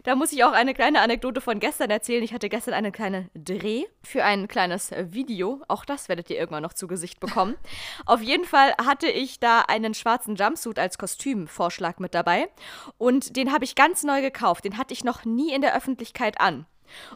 [0.03, 2.21] Da muss ich auch eine kleine Anekdote von gestern erzählen.
[2.21, 5.61] Ich hatte gestern einen kleinen Dreh für ein kleines Video.
[5.69, 7.55] Auch das werdet ihr irgendwann noch zu Gesicht bekommen.
[8.05, 12.49] Auf jeden Fall hatte ich da einen schwarzen Jumpsuit als Kostümvorschlag mit dabei.
[12.97, 14.65] Und den habe ich ganz neu gekauft.
[14.65, 16.65] Den hatte ich noch nie in der Öffentlichkeit an.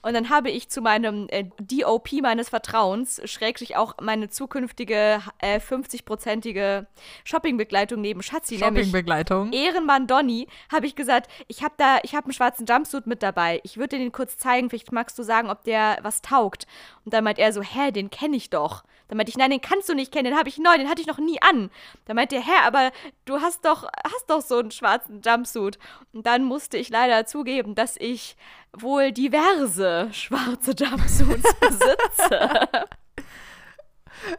[0.01, 5.59] Und dann habe ich zu meinem äh, DOP meines Vertrauens, schräglich auch meine zukünftige äh,
[5.59, 6.85] 50-prozentige
[7.23, 9.51] Shoppingbegleitung neben Schatzi, Shoppingbegleitung.
[9.51, 13.61] Ehrenmann Donny, habe ich gesagt, ich habe da, ich habe einen schwarzen Jumpsuit mit dabei.
[13.63, 16.67] Ich würde dir den kurz zeigen, vielleicht magst du sagen, ob der was taugt.
[17.05, 18.83] Und dann meint er so, hä, den kenne ich doch.
[19.09, 21.01] Dann meinte ich, nein, den kannst du nicht kennen, den habe ich neu, den hatte
[21.01, 21.71] ich noch nie an.
[22.05, 22.91] Dann meinte er, hä, aber
[23.25, 25.79] du hast doch, hast doch so einen schwarzen Jumpsuit.
[26.13, 28.37] Und dann musste ich leider zugeben, dass ich
[28.71, 32.69] wohl diverse schwarze Jumpsuits besitze.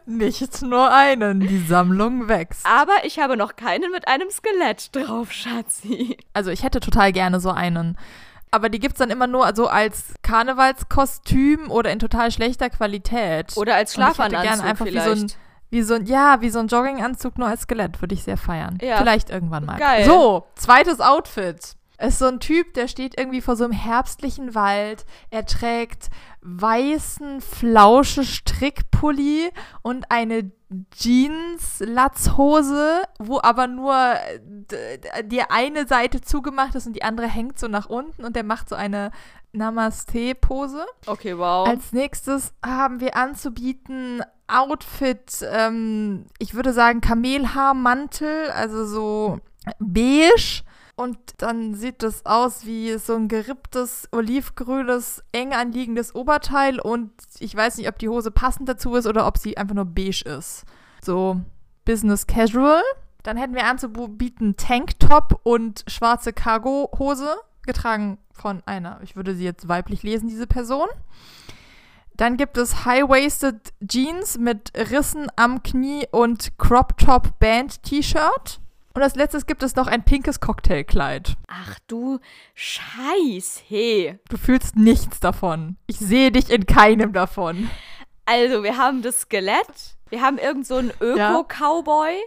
[0.07, 2.64] Nicht nur einen, die Sammlung wächst.
[2.64, 6.16] Aber ich habe noch keinen mit einem Skelett drauf, Schatzi.
[6.33, 7.99] Also ich hätte total gerne so einen.
[8.51, 13.57] Aber die gibt es dann immer nur so als Karnevalskostüm oder in total schlechter Qualität.
[13.57, 15.07] Oder als Schlafanzug gerne einfach vielleicht.
[15.07, 15.32] Wie so ein,
[15.70, 18.78] wie so ein, ja, wie so ein Jogginganzug nur als Skelett würde ich sehr feiern.
[18.82, 18.96] Ja.
[18.98, 19.78] Vielleicht irgendwann mal.
[19.78, 20.05] Geil.
[20.05, 21.76] So, zweites Outfit.
[21.96, 25.05] Es ist so ein Typ, der steht irgendwie vor so einem herbstlichen Wald.
[25.28, 26.09] Er trägt
[26.40, 29.51] weißen flausche Strickpulli
[29.82, 30.51] und eine
[30.93, 34.14] Jeans-Latzhose, wo aber nur
[35.25, 38.68] die eine Seite zugemacht ist und die andere hängt so nach unten und der macht
[38.68, 39.11] so eine
[39.53, 40.87] Namaste-Pose.
[41.07, 41.66] Okay, wow.
[41.66, 49.41] Als nächstes haben wir anzubieten Outfit, ähm, ich würde sagen Kamelhaarmantel, also so
[49.79, 50.62] beige
[51.01, 56.78] und dann sieht das aus wie so ein geripptes, olivgrünes, eng anliegendes Oberteil.
[56.78, 59.86] Und ich weiß nicht, ob die Hose passend dazu ist oder ob sie einfach nur
[59.86, 60.64] beige ist.
[61.01, 61.40] So
[61.86, 62.82] Business Casual.
[63.22, 69.68] Dann hätten wir anzubieten Tanktop und schwarze Cargo-Hose, getragen von einer, ich würde sie jetzt
[69.68, 70.88] weiblich lesen, diese Person.
[72.14, 78.61] Dann gibt es High-Waisted Jeans mit Rissen am Knie und Crop Top Band T-Shirt.
[78.93, 81.36] Und als letztes gibt es noch ein pinkes Cocktailkleid.
[81.47, 82.18] Ach du
[82.55, 84.18] Scheiß, hey.
[84.28, 85.76] Du fühlst nichts davon.
[85.86, 87.70] Ich sehe dich in keinem davon.
[88.26, 92.18] Also, wir haben das Skelett, wir haben irgend so einen Öko-Cowboy, ja.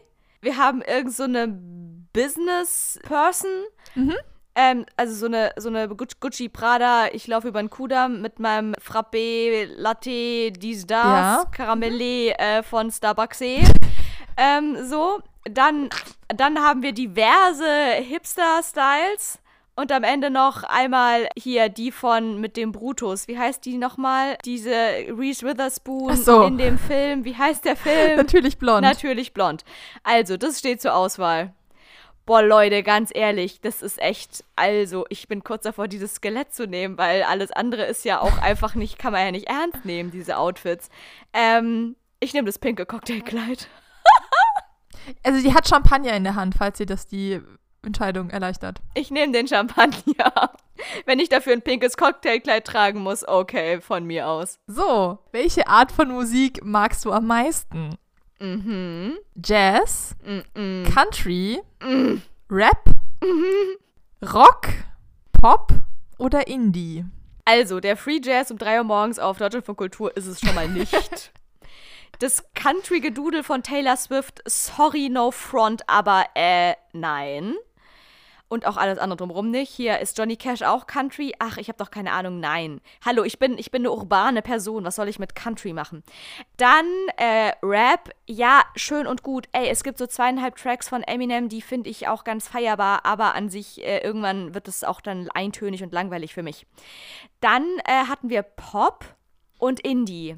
[0.41, 1.47] wir haben irgend so eine
[2.13, 3.49] Business-Person.
[3.95, 4.15] Mhm.
[4.55, 8.73] Ähm, also so eine, so eine Gucci Prada, ich laufe über den Kudamm mit meinem
[8.73, 11.45] Frappé, Latte, dies, das, ja.
[11.51, 13.39] Karamelle äh, von Starbucks.
[14.37, 15.89] ähm, so, dann,
[16.27, 19.39] dann haben wir diverse Hipster-Styles.
[19.75, 23.27] Und am Ende noch einmal hier die von mit dem Brutus.
[23.27, 24.37] Wie heißt die nochmal?
[24.45, 26.43] Diese Reese Witherspoon so.
[26.43, 27.25] in dem Film.
[27.25, 28.17] Wie heißt der Film?
[28.17, 28.83] Natürlich blond.
[28.83, 29.65] Natürlich blond.
[30.03, 31.53] Also, das steht zur Auswahl.
[32.27, 34.43] Boah, Leute, ganz ehrlich, das ist echt.
[34.55, 38.37] Also, ich bin kurz davor, dieses Skelett zu nehmen, weil alles andere ist ja auch
[38.43, 40.89] einfach nicht, kann man ja nicht ernst nehmen, diese Outfits.
[41.33, 43.67] Ähm, ich nehme das pinke Cocktailkleid.
[45.23, 47.41] Also die hat Champagner in der Hand, falls sie das die
[47.85, 48.81] Entscheidung erleichtert.
[48.93, 50.51] Ich nehme den Champagner.
[51.05, 54.59] Wenn ich dafür ein pinkes Cocktailkleid tragen muss, okay, von mir aus.
[54.67, 57.95] So, welche Art von Musik magst du am meisten?
[58.39, 59.17] Mhm.
[59.35, 60.83] Jazz, mhm.
[60.93, 62.21] Country, mhm.
[62.49, 62.89] Rap,
[63.21, 64.27] mhm.
[64.33, 64.69] Rock,
[65.31, 65.71] Pop
[66.17, 67.05] oder Indie?
[67.45, 70.55] Also, der Free Jazz um 3 Uhr morgens auf Deutschland von Kultur ist es schon
[70.55, 71.31] mal nicht.
[72.23, 77.55] das Country-Gedudel von Taylor Swift, sorry, no front, aber äh, nein.
[78.47, 79.69] Und auch alles andere drumherum nicht.
[79.71, 81.33] Hier ist Johnny Cash auch Country.
[81.39, 82.39] Ach, ich habe doch keine Ahnung.
[82.39, 82.79] Nein.
[83.03, 84.85] Hallo, ich bin, ich bin eine urbane Person.
[84.85, 86.03] Was soll ich mit Country machen?
[86.55, 86.85] Dann
[87.17, 88.11] äh, Rap.
[88.27, 89.49] Ja, schön und gut.
[89.51, 93.05] Ey, es gibt so zweieinhalb Tracks von Eminem, die finde ich auch ganz feierbar.
[93.05, 96.67] Aber an sich, äh, irgendwann wird es auch dann eintönig und langweilig für mich.
[97.41, 99.03] Dann äh, hatten wir Pop
[99.57, 100.37] und Indie.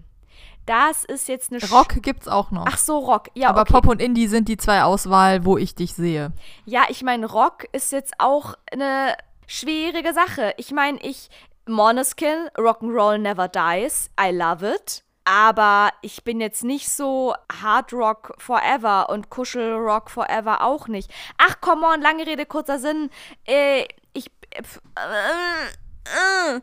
[0.65, 2.65] Das ist jetzt eine Rock Sch gibt's auch noch.
[2.67, 3.29] Ach so, Rock.
[3.35, 3.73] Ja, Aber okay.
[3.73, 6.31] Pop und Indie sind die zwei Auswahl, wo ich dich sehe.
[6.65, 9.15] Ja, ich meine, Rock ist jetzt auch eine
[9.47, 10.53] schwierige Sache.
[10.57, 11.29] Ich meine, ich
[11.67, 15.03] Monoskin, Rock'n'Roll Never Dies, I love it.
[15.27, 21.11] Aber ich bin jetzt nicht so Hard Rock Forever und Kuschel Rock Forever auch nicht.
[21.39, 23.09] Ach, come on, lange Rede, kurzer Sinn.
[23.45, 24.27] Äh, ich.
[24.51, 24.61] Äh,
[26.53, 26.61] äh,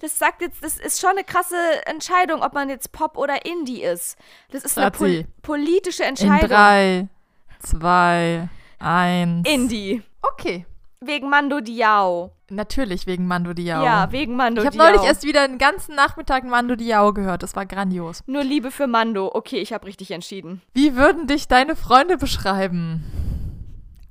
[0.00, 3.82] das sagt jetzt, das ist schon eine krasse Entscheidung, ob man jetzt Pop oder Indie
[3.82, 4.16] ist.
[4.50, 6.42] Das ist eine pol politische Entscheidung.
[6.42, 7.08] In drei,
[7.60, 9.48] zwei, eins.
[9.48, 10.02] Indie.
[10.22, 10.66] Okay.
[11.00, 12.32] Wegen Mando Diao.
[12.50, 13.84] Natürlich wegen Mando Diao.
[13.84, 14.72] Ja, wegen Mando Diao.
[14.72, 17.42] Ich habe neulich erst wieder den ganzen Nachmittag Mando Diao gehört.
[17.42, 18.22] Das war grandios.
[18.26, 19.30] Nur Liebe für Mando.
[19.32, 20.62] Okay, ich habe richtig entschieden.
[20.74, 23.04] Wie würden dich deine Freunde beschreiben?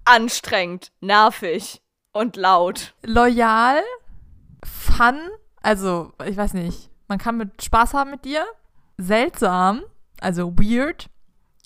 [0.05, 1.81] Anstrengend, nervig
[2.13, 2.93] und laut.
[3.03, 3.81] Loyal,
[4.63, 5.19] fun,
[5.62, 8.45] also ich weiß nicht, man kann mit Spaß haben mit dir.
[8.97, 9.84] Seltsam,
[10.20, 11.10] also weird.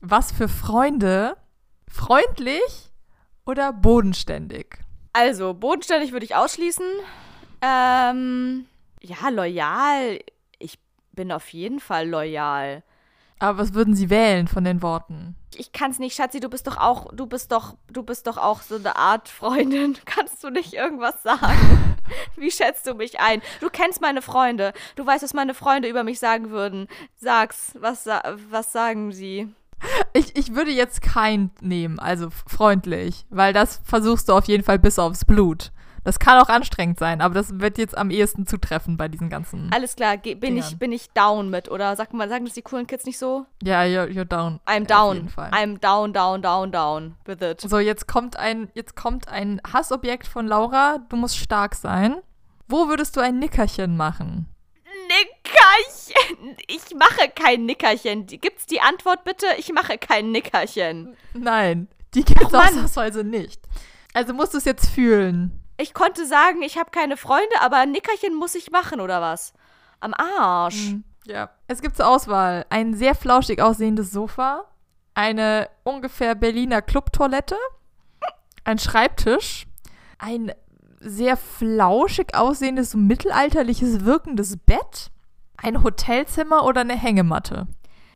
[0.02, 1.38] Was für Freunde?
[1.88, 2.92] Freundlich
[3.46, 4.80] oder bodenständig?
[5.14, 6.86] Also, bodenständig würde ich ausschließen.
[7.62, 8.66] Ähm,
[9.02, 10.20] ja, loyal.
[10.58, 10.80] Ich
[11.12, 12.84] bin auf jeden Fall loyal.
[13.42, 15.36] Aber was würden Sie wählen von den Worten?
[15.56, 18.62] Ich kann's nicht, Schatzi, du bist doch auch, du bist doch, du bist doch auch
[18.62, 19.98] so eine Art Freundin.
[20.06, 21.96] Kannst du nicht irgendwas sagen?
[22.36, 23.42] Wie schätzt du mich ein?
[23.60, 24.74] Du kennst meine Freunde.
[24.96, 26.88] Du weißt, was meine Freunde über mich sagen würden.
[27.16, 29.52] Sag's, was, was sagen sie?
[30.14, 34.78] Ich, ich würde jetzt kein nehmen, also freundlich, weil das versuchst du auf jeden Fall
[34.78, 35.72] bis aufs Blut.
[36.04, 39.72] Das kann auch anstrengend sein, aber das wird jetzt am ehesten zutreffen bei diesen ganzen.
[39.72, 42.88] Alles klar, bin ich, bin ich down mit, oder sag mal, sagen das die coolen
[42.88, 43.45] Kids nicht so?
[43.62, 44.60] Ja, you're, you're down.
[44.66, 45.30] I'm down.
[45.52, 47.62] I'm down, down, down, down with it.
[47.62, 50.97] So, jetzt kommt ein, jetzt kommt ein Hassobjekt von Laura.
[51.10, 52.16] Du musst stark sein.
[52.68, 54.47] Wo würdest du ein Nickerchen machen?
[55.08, 56.56] Nickerchen.
[56.68, 58.26] Ich mache kein Nickerchen.
[58.26, 59.45] Gibt's die Antwort bitte?
[59.58, 61.16] Ich mache kein Nickerchen.
[61.34, 63.62] Nein, die gibt's ausnahmsweise nicht.
[64.14, 65.61] Also musst du es jetzt fühlen.
[65.82, 69.51] Ich konnte sagen, ich habe keine Freunde, aber ein Nickerchen muss ich machen, oder was?
[69.99, 70.91] Am Arsch.
[70.91, 71.03] Mhm.
[71.25, 71.49] Ja.
[71.67, 74.65] Es gibt zur Auswahl ein sehr flauschig aussehendes Sofa,
[75.15, 77.55] eine ungefähr Berliner Clubtoilette,
[78.63, 79.65] ein Schreibtisch,
[80.19, 80.51] ein
[80.99, 85.09] sehr flauschig aussehendes, mittelalterliches wirkendes Bett,
[85.57, 87.67] ein Hotelzimmer oder eine Hängematte.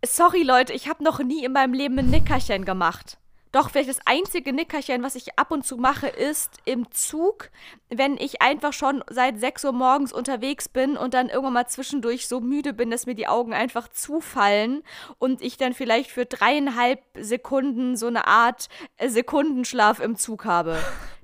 [0.05, 3.17] Sorry, Leute, ich habe noch nie in meinem Leben ein Nickerchen gemacht.
[3.55, 7.51] Doch vielleicht das einzige Nickerchen, was ich ab und zu mache, ist im Zug,
[7.87, 12.27] wenn ich einfach schon seit 6 Uhr morgens unterwegs bin und dann irgendwann mal zwischendurch
[12.27, 14.83] so müde bin, dass mir die Augen einfach zufallen
[15.19, 18.67] und ich dann vielleicht für dreieinhalb Sekunden so eine Art
[19.01, 20.77] Sekundenschlaf im Zug habe.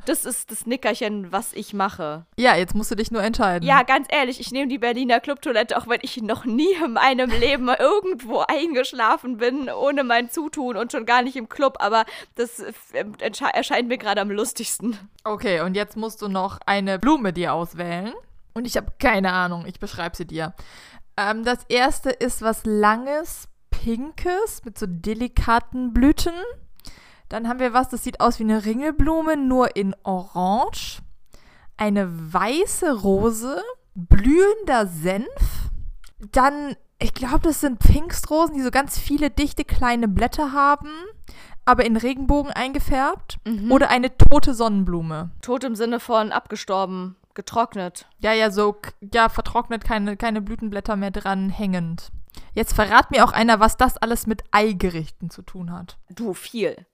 [0.05, 2.25] Das ist das Nickerchen, was ich mache.
[2.37, 3.67] Ja, jetzt musst du dich nur entscheiden.
[3.67, 7.29] Ja, ganz ehrlich, ich nehme die Berliner Clubtoilette, auch wenn ich noch nie in meinem
[7.29, 11.77] Leben irgendwo eingeschlafen bin, ohne mein Zutun und schon gar nicht im Club.
[11.79, 13.05] Aber das äh,
[13.53, 14.97] erscheint mir gerade am lustigsten.
[15.23, 18.13] Okay, und jetzt musst du noch eine Blume dir auswählen.
[18.53, 20.53] Und ich habe keine Ahnung, ich beschreibe sie dir.
[21.17, 26.33] Ähm, das erste ist was Langes, Pinkes mit so delikaten Blüten.
[27.31, 31.01] Dann haben wir was, das sieht aus wie eine Ringelblume, nur in Orange.
[31.77, 33.61] Eine weiße Rose,
[33.95, 35.69] blühender Senf.
[36.33, 40.89] Dann, ich glaube, das sind Pfingstrosen, die so ganz viele dichte kleine Blätter haben,
[41.63, 43.37] aber in Regenbogen eingefärbt.
[43.47, 43.71] Mhm.
[43.71, 45.31] Oder eine tote Sonnenblume.
[45.41, 48.07] Tot im Sinne von abgestorben, getrocknet.
[48.19, 48.75] Ja, ja, so,
[49.13, 52.11] ja, vertrocknet, keine, keine Blütenblätter mehr dran hängend.
[52.53, 55.97] Jetzt verrat mir auch einer, was das alles mit Eigerichten zu tun hat.
[56.09, 56.85] Du, viel.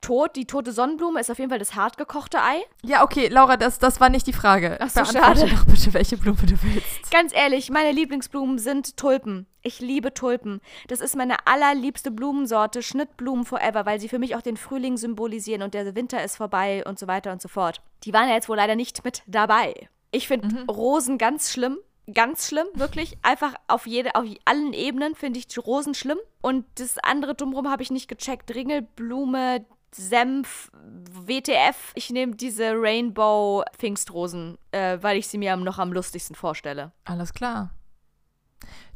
[0.00, 2.62] Tot, die tote Sonnenblume ist auf jeden Fall das hartgekochte Ei.
[2.82, 4.76] Ja, okay, Laura, das, das war nicht die Frage.
[4.80, 5.48] Ach so, schade.
[5.48, 7.10] doch bitte, welche Blume du willst.
[7.10, 9.46] Ganz ehrlich, meine Lieblingsblumen sind Tulpen.
[9.62, 10.60] Ich liebe Tulpen.
[10.88, 15.62] Das ist meine allerliebste Blumensorte, Schnittblumen forever, weil sie für mich auch den Frühling symbolisieren
[15.62, 17.82] und der Winter ist vorbei und so weiter und so fort.
[18.04, 19.88] Die waren ja jetzt wohl leider nicht mit dabei.
[20.12, 20.70] Ich finde mhm.
[20.70, 21.78] Rosen ganz schlimm
[22.12, 23.18] ganz schlimm, wirklich.
[23.22, 26.18] Einfach auf jede, auf allen Ebenen finde ich die Rosen schlimm.
[26.40, 28.54] Und das andere drumherum habe ich nicht gecheckt.
[28.54, 31.92] Ringelblume, Senf, WTF.
[31.94, 36.92] Ich nehme diese Rainbow Pfingstrosen, äh, weil ich sie mir noch am lustigsten vorstelle.
[37.04, 37.70] Alles klar.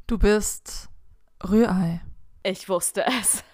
[0.06, 0.88] Du bist
[1.48, 2.02] Rührei.
[2.42, 3.44] Ich wusste es.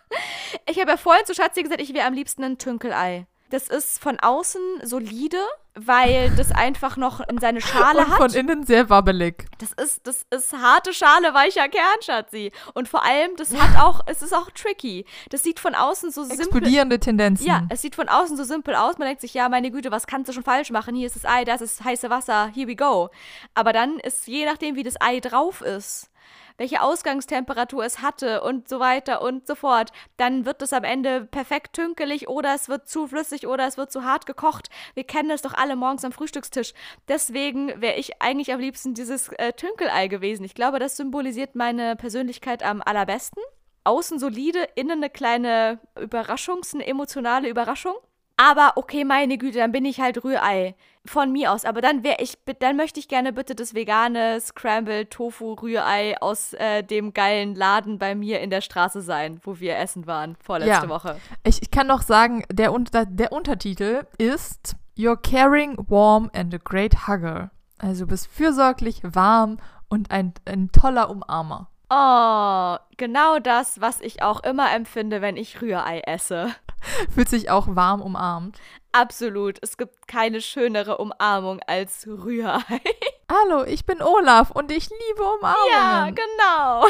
[0.68, 3.26] ich habe ja vorhin zu Schatzi gesagt, ich wäre am liebsten ein Tünkelei.
[3.52, 5.36] Das ist von außen solide,
[5.74, 8.16] weil das einfach noch in seine Schale und hat.
[8.16, 9.44] Von innen sehr wabbelig.
[9.58, 12.50] Das ist, das ist harte Schale, weicher Kern, Schatzi.
[12.72, 15.04] Und vor allem, das hat auch, es ist auch tricky.
[15.28, 16.46] Das sieht von außen so simpel.
[16.46, 17.46] Explodierende Tendenzen.
[17.46, 18.96] Ja, es sieht von außen so simpel aus.
[18.96, 20.94] Man denkt sich, ja, meine Güte, was kannst du schon falsch machen?
[20.94, 23.10] Hier ist das Ei, das ist heiße Wasser, here we go.
[23.52, 26.08] Aber dann ist, je nachdem, wie das Ei drauf ist,
[26.56, 31.24] welche Ausgangstemperatur es hatte und so weiter und so fort, dann wird es am Ende
[31.24, 34.68] perfekt tünkelig oder es wird zu flüssig oder es wird zu hart gekocht.
[34.94, 36.74] Wir kennen das doch alle morgens am Frühstückstisch.
[37.08, 40.44] Deswegen wäre ich eigentlich am liebsten dieses äh, Tünkelei gewesen.
[40.44, 43.42] Ich glaube, das symbolisiert meine Persönlichkeit am allerbesten.
[43.84, 47.94] Außen solide, innen eine kleine Überraschungs-, eine emotionale Überraschung.
[48.36, 50.74] Aber okay, meine Güte, dann bin ich halt Rührei.
[51.04, 51.64] Von mir aus.
[51.64, 56.52] Aber dann wäre ich, dann möchte ich gerne bitte das vegane Scrambled Tofu Rührei aus
[56.52, 60.86] äh, dem geilen Laden bei mir in der Straße sein, wo wir essen waren vorletzte
[60.86, 60.88] Ja.
[60.88, 61.18] Woche.
[61.42, 66.58] Ich, ich kann noch sagen, der, Unter der Untertitel ist You're caring, warm and a
[66.62, 67.50] great hugger.
[67.78, 71.68] Also du bist fürsorglich, warm und ein, ein toller Umarmer.
[71.94, 76.54] Oh, genau das, was ich auch immer empfinde, wenn ich Rührei esse.
[77.14, 78.58] Fühlt sich auch warm umarmt.
[78.92, 79.58] Absolut.
[79.60, 82.80] Es gibt keine schönere Umarmung als Rührei.
[83.30, 85.70] Hallo, ich bin Olaf und ich liebe Umarmungen.
[85.70, 86.86] Ja, genau.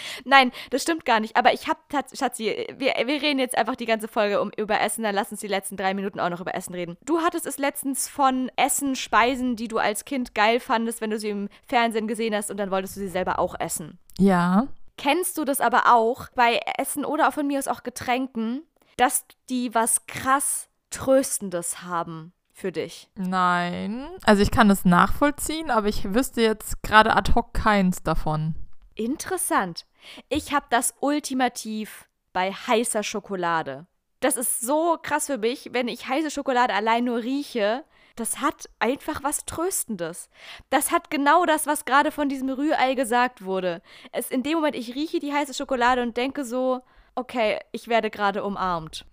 [0.24, 1.36] Nein, das stimmt gar nicht.
[1.36, 4.80] Aber ich hab tatsächlich, Schatzi, wir, wir reden jetzt einfach die ganze Folge um, über
[4.80, 6.96] Essen, dann lass uns die letzten drei Minuten auch noch über Essen reden.
[7.04, 11.18] Du hattest es letztens von Essen, Speisen, die du als Kind geil fandest, wenn du
[11.18, 13.98] sie im Fernsehen gesehen hast und dann wolltest du sie selber auch essen.
[14.18, 14.68] Ja.
[14.98, 18.62] Kennst du das aber auch bei Essen oder auch von mir aus auch Getränken,
[18.96, 23.08] dass die was krass Tröstendes haben für dich?
[23.16, 24.06] Nein.
[24.24, 28.54] Also ich kann es nachvollziehen, aber ich wüsste jetzt gerade ad hoc keins davon.
[28.94, 29.86] Interessant.
[30.28, 33.86] Ich habe das ultimativ bei heißer Schokolade.
[34.20, 37.84] Das ist so krass für mich, wenn ich heiße Schokolade allein nur rieche.
[38.14, 40.28] Das hat einfach was Tröstendes.
[40.70, 43.82] Das hat genau das, was gerade von diesem Rührei gesagt wurde.
[44.12, 46.82] Es in dem Moment, ich rieche die heiße Schokolade und denke so,
[47.14, 49.06] okay, ich werde gerade umarmt.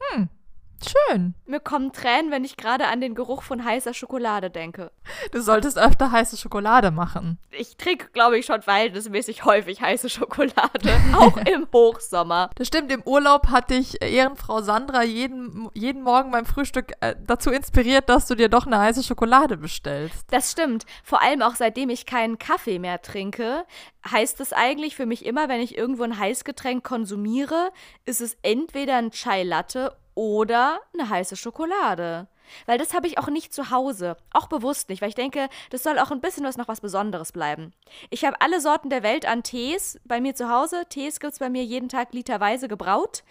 [0.86, 1.34] Schön.
[1.46, 4.92] Mir kommen Tränen, wenn ich gerade an den Geruch von heißer Schokolade denke.
[5.32, 7.38] Du solltest öfter heiße Schokolade machen.
[7.52, 12.50] Ich trinke, glaube ich, schon verhältnismäßig häufig heiße Schokolade, auch im Hochsommer.
[12.56, 17.16] Das stimmt, im Urlaub hat dich äh, Ehrenfrau Sandra jeden, jeden Morgen beim Frühstück äh,
[17.26, 20.26] dazu inspiriert, dass du dir doch eine heiße Schokolade bestellst.
[20.32, 20.86] Das stimmt.
[21.04, 23.66] Vor allem auch seitdem ich keinen Kaffee mehr trinke,
[24.10, 27.72] heißt es eigentlich für mich immer, wenn ich irgendwo ein Heißgetränk konsumiere,
[28.06, 32.28] ist es entweder ein Chai Latte oder eine heiße Schokolade.
[32.66, 34.18] Weil das habe ich auch nicht zu Hause.
[34.34, 37.32] Auch bewusst nicht, weil ich denke, das soll auch ein bisschen was noch was Besonderes
[37.32, 37.72] bleiben.
[38.10, 40.84] Ich habe alle Sorten der Welt an Tees bei mir zu Hause.
[40.90, 43.24] Tees gibt es bei mir jeden Tag literweise gebraut.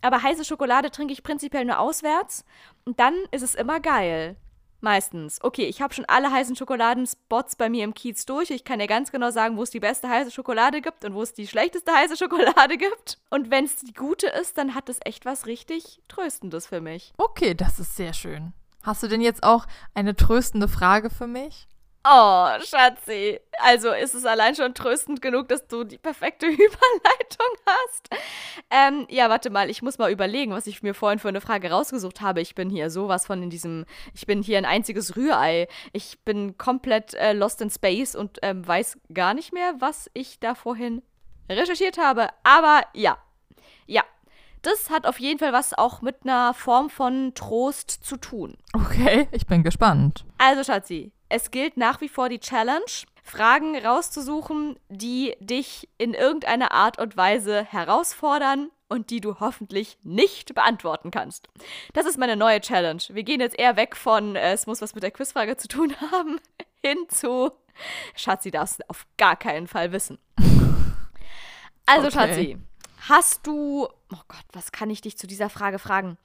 [0.00, 2.44] Aber heiße Schokolade trinke ich prinzipiell nur auswärts.
[2.84, 4.34] Und dann ist es immer geil.
[4.82, 5.38] Meistens.
[5.42, 8.50] Okay, ich habe schon alle heißen Schokoladenspots bei mir im Kiez durch.
[8.50, 11.22] Ich kann dir ganz genau sagen, wo es die beste heiße Schokolade gibt und wo
[11.22, 13.18] es die schlechteste heiße Schokolade gibt.
[13.30, 17.12] Und wenn es die gute ist, dann hat es echt was richtig Tröstendes für mich.
[17.16, 18.54] Okay, das ist sehr schön.
[18.82, 21.68] Hast du denn jetzt auch eine tröstende Frage für mich?
[22.04, 23.38] Oh, Schatzi.
[23.60, 28.10] Also ist es allein schon tröstend genug, dass du die perfekte Überleitung hast.
[28.70, 31.70] Ähm, ja, warte mal, ich muss mal überlegen, was ich mir vorhin für eine Frage
[31.70, 32.40] rausgesucht habe.
[32.40, 33.84] Ich bin hier sowas von in diesem,
[34.14, 35.68] ich bin hier ein einziges Rührei.
[35.92, 40.40] Ich bin komplett äh, lost in space und ähm, weiß gar nicht mehr, was ich
[40.40, 41.02] da vorhin
[41.48, 42.28] recherchiert habe.
[42.42, 43.18] Aber ja,
[43.86, 44.02] ja.
[44.62, 48.56] Das hat auf jeden Fall was auch mit einer Form von Trost zu tun.
[48.72, 50.24] Okay, ich bin gespannt.
[50.38, 52.84] Also, Schatzi, es gilt nach wie vor die Challenge,
[53.22, 60.54] Fragen rauszusuchen, die dich in irgendeiner Art und Weise herausfordern und die du hoffentlich nicht
[60.54, 61.48] beantworten kannst.
[61.94, 63.02] Das ist meine neue Challenge.
[63.08, 65.94] Wir gehen jetzt eher weg von, äh, es muss was mit der Quizfrage zu tun
[66.12, 66.38] haben,
[66.84, 67.50] hin zu,
[68.14, 70.18] Schatzi, darfst du auf gar keinen Fall wissen.
[71.86, 72.12] Also, Okay.
[72.12, 72.58] Schatzi,
[73.08, 76.18] hast du, oh Gott, was kann ich dich zu dieser Frage fragen?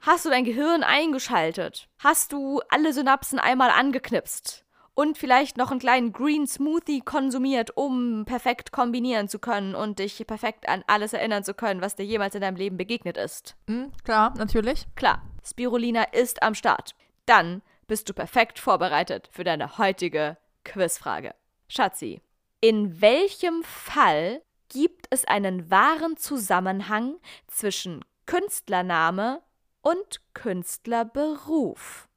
[0.00, 1.88] Hast du dein Gehirn eingeschaltet?
[1.98, 4.64] Hast du alle Synapsen einmal angeknipst?
[4.94, 10.26] Und vielleicht noch einen kleinen Green Smoothie konsumiert, um perfekt kombinieren zu können und dich
[10.26, 13.56] perfekt an alles erinnern zu können, was dir jemals in deinem Leben begegnet ist.
[13.66, 14.86] Hm, klar, natürlich.
[14.94, 16.94] Klar, Spirulina ist am Start.
[17.26, 21.34] Dann bist du perfekt vorbereitet für deine heutige Quizfrage.
[21.68, 22.22] Schatzi,
[22.62, 29.42] in welchem Fall gibt es einen wahren Zusammenhang zwischen Künstlername
[29.82, 32.08] und Künstlerberuf?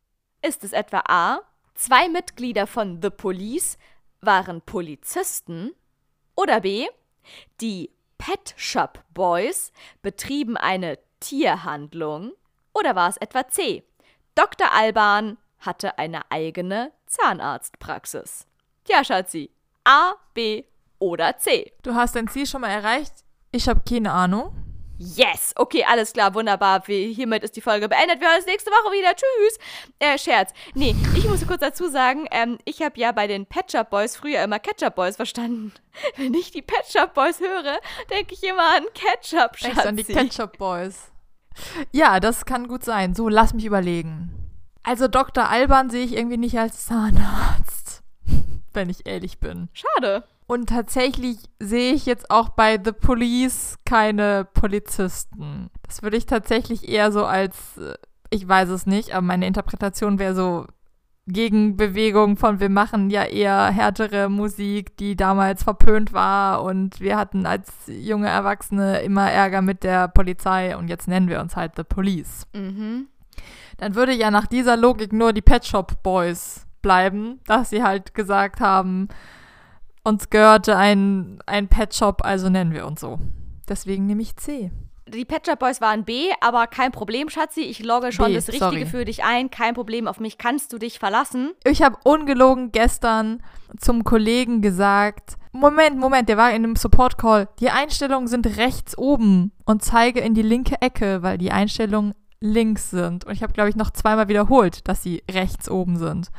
[0.42, 1.42] Ist es etwa A,
[1.76, 3.78] zwei Mitglieder von The Police
[4.22, 5.74] waren Polizisten?
[6.36, 6.88] Oder B,
[7.62, 9.72] die Pet Shop Boys
[10.02, 12.34] betrieben eine Tierhandlung?
[12.74, 13.84] Oder war es etwa C?
[14.36, 14.72] Dr.
[14.72, 18.48] Alban hatte eine eigene Zahnarztpraxis.
[18.86, 19.52] Tja, Schatzi,
[19.84, 20.64] A, B
[21.00, 21.74] oder C?
[21.84, 23.14] Du hast dein Ziel schon mal erreicht.
[23.52, 24.54] Ich habe keine Ahnung.
[25.02, 25.54] Yes!
[25.56, 26.84] Okay, alles klar, wunderbar.
[26.86, 28.20] Hiermit ist die Folge beendet.
[28.20, 29.16] Wir hören uns nächste Woche wieder.
[29.16, 29.58] Tschüss!
[29.98, 30.52] Äh, Scherz.
[30.74, 34.18] Nee, ich muss kurz dazu sagen, ähm, ich habe ja bei den Pet Shop Boys
[34.18, 35.72] früher immer Ketchup Boys verstanden.
[36.18, 37.80] Wenn ich die Pet Shop Boys höre,
[38.12, 39.78] denke ich immer an Ketchup, Schatzi.
[39.78, 41.12] Echt an die Ketchup Boys.
[41.94, 43.16] Ja, das kann gut sein.
[43.16, 44.36] So, lass mich überlegen.
[44.84, 45.50] Also Dr.
[45.50, 48.04] Alban sehe ich irgendwie nicht als Zahnarzt,
[48.74, 49.70] wenn ich ehrlich bin.
[49.72, 50.26] Schade.
[50.50, 55.70] Und tatsächlich sehe ich jetzt auch bei The Police keine Polizisten.
[55.84, 57.94] Das würde ich tatsächlich eher so als, äh,
[58.32, 60.66] ich weiß es nicht, aber meine Interpretation wäre so
[61.28, 67.46] Gegenbewegung von wir machen ja eher härtere Musik, die damals verpönt war und wir hatten
[67.46, 71.84] als junge Erwachsene immer Ärger mit der Polizei und jetzt nennen wir uns halt The
[71.84, 72.48] Police.
[72.56, 73.06] Mhm.
[73.78, 78.16] Dann würde ja nach dieser Logik nur die Pet Shop Boys bleiben, dass sie halt
[78.16, 79.10] gesagt haben,
[80.04, 83.20] uns gehörte ein, ein Pet Shop, also nennen wir uns so.
[83.68, 84.72] Deswegen nehme ich C.
[85.08, 87.62] Die Pet Shop Boys waren B, aber kein Problem, Schatzi.
[87.62, 88.86] Ich logge schon B, das Richtige sorry.
[88.86, 89.50] für dich ein.
[89.50, 91.52] Kein Problem, auf mich kannst du dich verlassen.
[91.64, 93.42] Ich habe ungelogen gestern
[93.80, 97.50] zum Kollegen gesagt, Moment, Moment, der war in einem Support-Call.
[97.60, 102.92] Die Einstellungen sind rechts oben und zeige in die linke Ecke, weil die Einstellungen links
[102.92, 103.26] sind.
[103.26, 106.30] Und ich habe, glaube ich, noch zweimal wiederholt, dass sie rechts oben sind.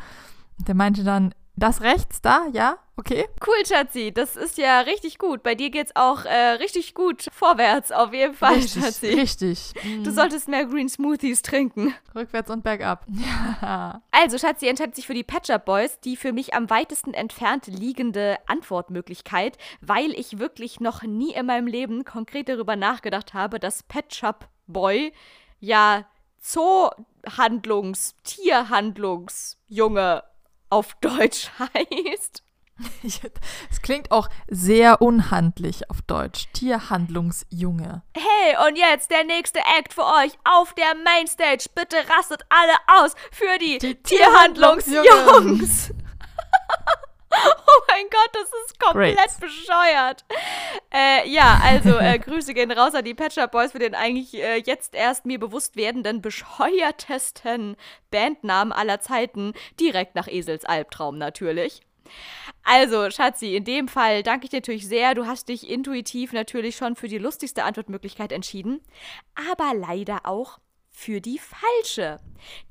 [0.58, 3.26] Und der meinte dann, das rechts da, ja, okay.
[3.46, 4.12] Cool, Schatzi.
[4.12, 5.42] Das ist ja richtig gut.
[5.42, 9.07] Bei dir geht's auch äh, richtig gut vorwärts, auf jeden Fall, richtig, Schatzi.
[9.09, 9.72] richtig.
[10.03, 11.94] Du solltest mehr Green Smoothies trinken.
[12.14, 13.05] Rückwärts und bergab.
[13.09, 14.01] Ja.
[14.12, 17.66] Also, Schatzi entscheidet sich für die Patch Up Boys, die für mich am weitesten entfernt
[17.66, 23.82] liegende Antwortmöglichkeit, weil ich wirklich noch nie in meinem Leben konkret darüber nachgedacht habe, dass
[23.82, 25.12] Patch Up Boy
[25.59, 26.05] ja
[26.42, 30.22] Zoohandlungs-, Tierhandlungsjunge
[30.70, 32.42] auf Deutsch heißt.
[33.70, 36.46] Es klingt auch sehr unhandlich auf Deutsch.
[36.54, 38.02] Tierhandlungsjunge.
[38.16, 41.66] Hey, und jetzt der nächste Act für euch auf der Mainstage.
[41.74, 45.92] Bitte rastet alle aus für die, Die Tierhandlungsjungs.
[47.33, 49.41] oh mein Gott, das ist komplett Great.
[49.41, 50.24] bescheuert.
[50.93, 54.35] Äh, ja, also äh, Grüße gehen raus an die Pet Shop Boys für den eigentlich
[54.35, 57.76] äh, jetzt erst mir bewusst werdenden bescheuertesten
[58.11, 59.55] Bandnamen aller Zeiten.
[59.78, 61.83] Direkt nach Esels Albtraum natürlich.
[62.64, 65.14] Also, Schatzi, in dem Fall danke ich dir natürlich sehr.
[65.14, 68.81] Du hast dich intuitiv natürlich schon für die lustigste Antwortmöglichkeit entschieden,
[69.51, 70.59] aber leider auch
[71.01, 72.20] für die falsche.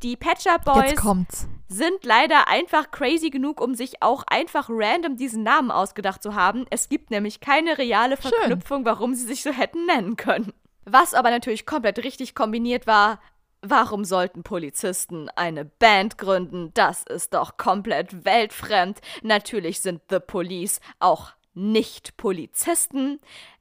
[0.04, 1.48] Die Patcher Boys Jetzt kommt's.
[1.68, 6.66] sind leider einfach crazy genug, um sich auch einfach random diesen Namen ausgedacht zu haben.
[6.70, 8.32] Es gibt nämlich keine reale Schön.
[8.32, 10.54] Verknüpfung, warum sie sich so hätten nennen können.
[10.86, 13.20] Was aber natürlich komplett richtig kombiniert war,
[13.62, 16.72] warum sollten Polizisten eine Band gründen?
[16.76, 19.00] Das ist doch komplett weltfremd.
[19.24, 23.20] Natürlich sind The Police auch nicht Polizisten.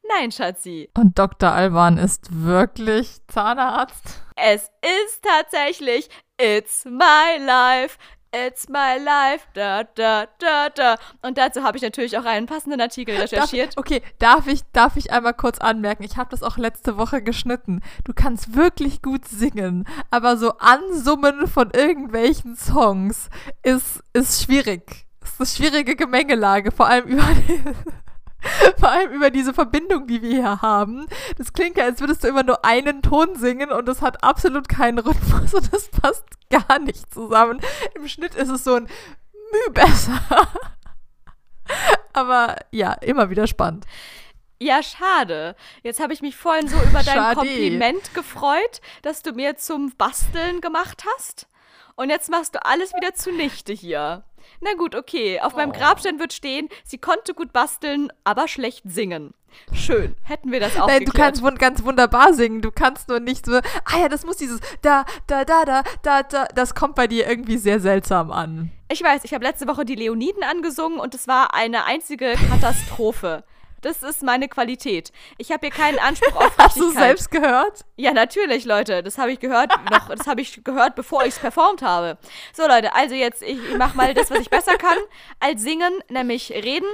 [0.08, 1.50] Nein, Schatzi, Und Dr.
[1.50, 4.22] Alban ist wirklich Zahnarzt?
[4.36, 6.08] Es ist tatsächlich
[6.40, 7.98] It's my life.
[8.32, 9.46] It's my life.
[9.54, 10.96] Da, da, da, da.
[11.22, 13.76] Und dazu habe ich natürlich auch einen passenden Artikel recherchiert.
[13.76, 16.04] Darf, okay, darf ich, darf ich einmal kurz anmerken?
[16.04, 17.80] Ich habe das auch letzte Woche geschnitten.
[18.04, 23.30] Du kannst wirklich gut singen, aber so Ansummen von irgendwelchen Songs
[23.62, 25.06] ist, ist schwierig.
[25.22, 27.26] ist eine schwierige Gemengelage, vor allem über
[28.78, 31.06] vor allem über diese Verbindung, die wir hier haben.
[31.36, 34.68] Das klingt ja, als würdest du immer nur einen Ton singen und das hat absolut
[34.68, 37.60] keinen Rhythmus und das passt gar nicht zusammen.
[37.94, 40.20] Im Schnitt ist es so ein Müh besser.
[42.12, 43.84] Aber ja, immer wieder spannend.
[44.60, 45.54] Ja, schade.
[45.82, 47.36] Jetzt habe ich mich vorhin so über dein Schade.
[47.36, 51.46] Kompliment gefreut, dass du mir zum Basteln gemacht hast.
[51.98, 54.22] Und jetzt machst du alles wieder zunichte hier.
[54.60, 55.40] Na gut, okay.
[55.40, 59.34] Auf meinem Grabstein wird stehen, sie konnte gut basteln, aber schlecht singen.
[59.72, 60.14] Schön.
[60.22, 62.62] Hätten wir das auch Nein, du kannst wun ganz wunderbar singen.
[62.62, 66.22] Du kannst nur nicht so, ah ja, das muss dieses da, da, da, da, da,
[66.22, 66.44] da.
[66.54, 68.70] Das kommt bei dir irgendwie sehr seltsam an.
[68.88, 73.42] Ich weiß, ich habe letzte Woche die Leoniden angesungen und es war eine einzige Katastrophe.
[73.80, 75.12] Das ist meine Qualität.
[75.38, 77.04] Ich habe hier keinen Anspruch auf Hast du Richtigkeit.
[77.04, 77.84] selbst gehört?
[77.96, 79.02] Ja, natürlich, Leute.
[79.02, 82.18] Das habe ich gehört, noch, das habe ich gehört, bevor ich es performt habe.
[82.52, 84.98] So, Leute, also jetzt, ich, ich mache mal das, was ich besser kann,
[85.40, 86.88] als singen, nämlich reden.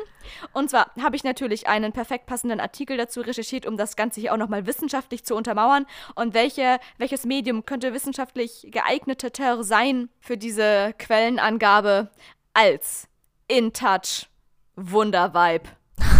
[0.52, 4.32] Und zwar habe ich natürlich einen perfekt passenden Artikel dazu recherchiert, um das Ganze hier
[4.32, 5.86] auch nochmal wissenschaftlich zu untermauern.
[6.14, 12.10] Und welche, welches Medium könnte wissenschaftlich geeigneter sein für diese Quellenangabe
[12.52, 13.08] als
[13.48, 14.28] InTouch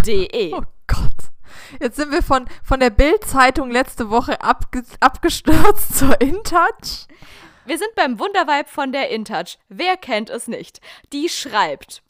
[0.06, 0.52] Wundervibe.de.
[0.54, 1.12] Oh Gott.
[1.80, 7.08] Jetzt sind wir von, von der Bild-Zeitung letzte Woche abge abgestürzt zur InTouch.
[7.64, 9.58] Wir sind beim Wundervibe von der InTouch.
[9.68, 10.80] Wer kennt es nicht?
[11.12, 12.02] Die schreibt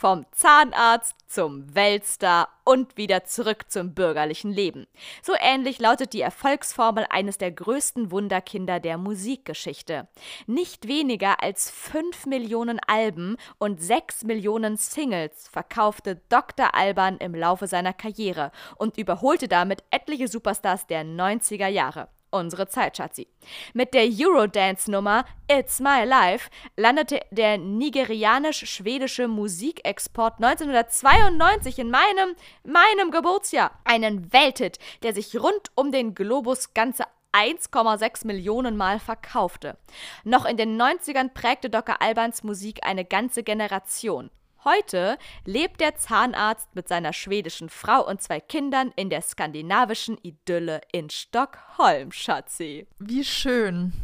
[0.00, 4.86] Vom Zahnarzt zum Weltstar und wieder zurück zum bürgerlichen Leben.
[5.24, 10.06] So ähnlich lautet die Erfolgsformel eines der größten Wunderkinder der Musikgeschichte.
[10.46, 16.76] Nicht weniger als 5 Millionen Alben und 6 Millionen Singles verkaufte Dr.
[16.76, 22.06] Alban im Laufe seiner Karriere und überholte damit etliche Superstars der 90er Jahre.
[22.30, 23.26] Unsere Zeit, Schatzi.
[23.72, 33.70] Mit der Eurodance-Nummer It's My Life landete der nigerianisch-schwedische Musikexport 1992 in meinem, meinem Geburtsjahr
[33.84, 39.78] einen Welthit, der sich rund um den Globus ganze 1,6 Millionen Mal verkaufte.
[40.24, 42.02] Noch in den 90ern prägte Dr.
[42.02, 44.30] Albans Musik eine ganze Generation.
[44.68, 45.16] Heute
[45.46, 51.08] lebt der Zahnarzt mit seiner schwedischen Frau und zwei Kindern in der skandinavischen Idylle in
[51.08, 52.86] Stockholm, Schatzi.
[52.98, 53.94] Wie schön.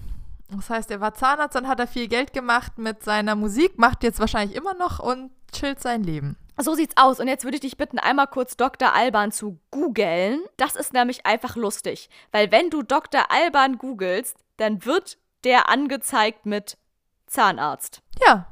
[0.48, 4.02] Das heißt, er war Zahnarzt, dann hat er viel Geld gemacht mit seiner Musik, macht
[4.02, 6.38] jetzt wahrscheinlich immer noch und chillt sein Leben.
[6.58, 7.20] So sieht's aus.
[7.20, 8.94] Und jetzt würde ich dich bitten, einmal kurz Dr.
[8.94, 10.40] Alban zu googeln.
[10.56, 12.08] Das ist nämlich einfach lustig.
[12.32, 13.30] Weil wenn du Dr.
[13.30, 16.78] Alban googelst, dann wird der angezeigt mit
[17.26, 18.00] Zahnarzt.
[18.26, 18.46] Ja,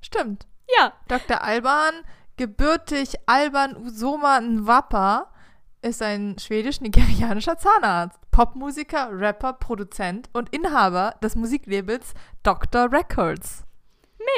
[0.00, 0.46] stimmt.
[0.78, 0.92] Ja.
[1.08, 1.42] Dr.
[1.42, 1.94] Alban,
[2.36, 5.32] gebürtig Alban Usoma Nwapa,
[5.82, 12.90] ist ein schwedisch-nigerianischer Zahnarzt, Popmusiker, Rapper, Produzent und Inhaber des Musiklabels Dr.
[12.92, 13.65] Records.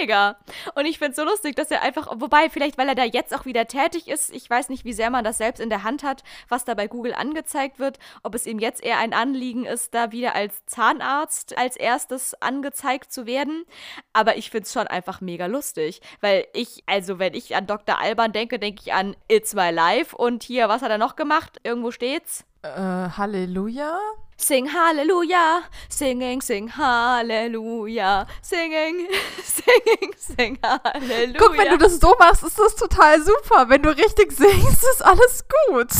[0.00, 0.36] Mega.
[0.74, 3.34] Und ich finde es so lustig, dass er einfach, wobei vielleicht, weil er da jetzt
[3.34, 6.02] auch wieder tätig ist, ich weiß nicht, wie sehr man das selbst in der Hand
[6.02, 9.94] hat, was da bei Google angezeigt wird, ob es ihm jetzt eher ein Anliegen ist,
[9.94, 13.64] da wieder als Zahnarzt als erstes angezeigt zu werden.
[14.12, 17.98] Aber ich finde es schon einfach mega lustig, weil ich, also wenn ich an Dr.
[17.98, 21.58] Alban denke, denke ich an It's My Life und hier, was hat er noch gemacht?
[21.64, 22.44] Irgendwo steht's.
[22.62, 23.98] Äh, Halleluja?
[24.40, 25.62] Sing Halleluja,
[25.98, 29.08] singing, sing Halleluja, singing,
[29.42, 31.38] singing, sing Halleluja.
[31.38, 33.68] Guck, wenn du das so machst, ist das total super.
[33.68, 35.90] Wenn du richtig singst, ist alles gut.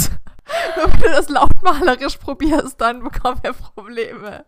[0.77, 4.47] wenn du das lautmalerisch probierst, dann bekommen wir Probleme.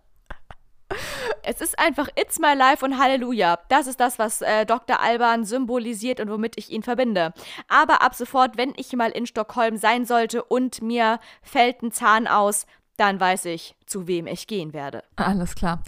[1.42, 3.58] Es ist einfach It's My Life und Halleluja.
[3.68, 5.00] Das ist das, was äh, Dr.
[5.00, 7.32] Alban symbolisiert und womit ich ihn verbinde.
[7.68, 12.26] Aber ab sofort, wenn ich mal in Stockholm sein sollte und mir fällt ein Zahn
[12.26, 12.66] aus,
[13.00, 15.02] dann weiß ich, zu wem ich gehen werde.
[15.16, 15.82] Alles klar.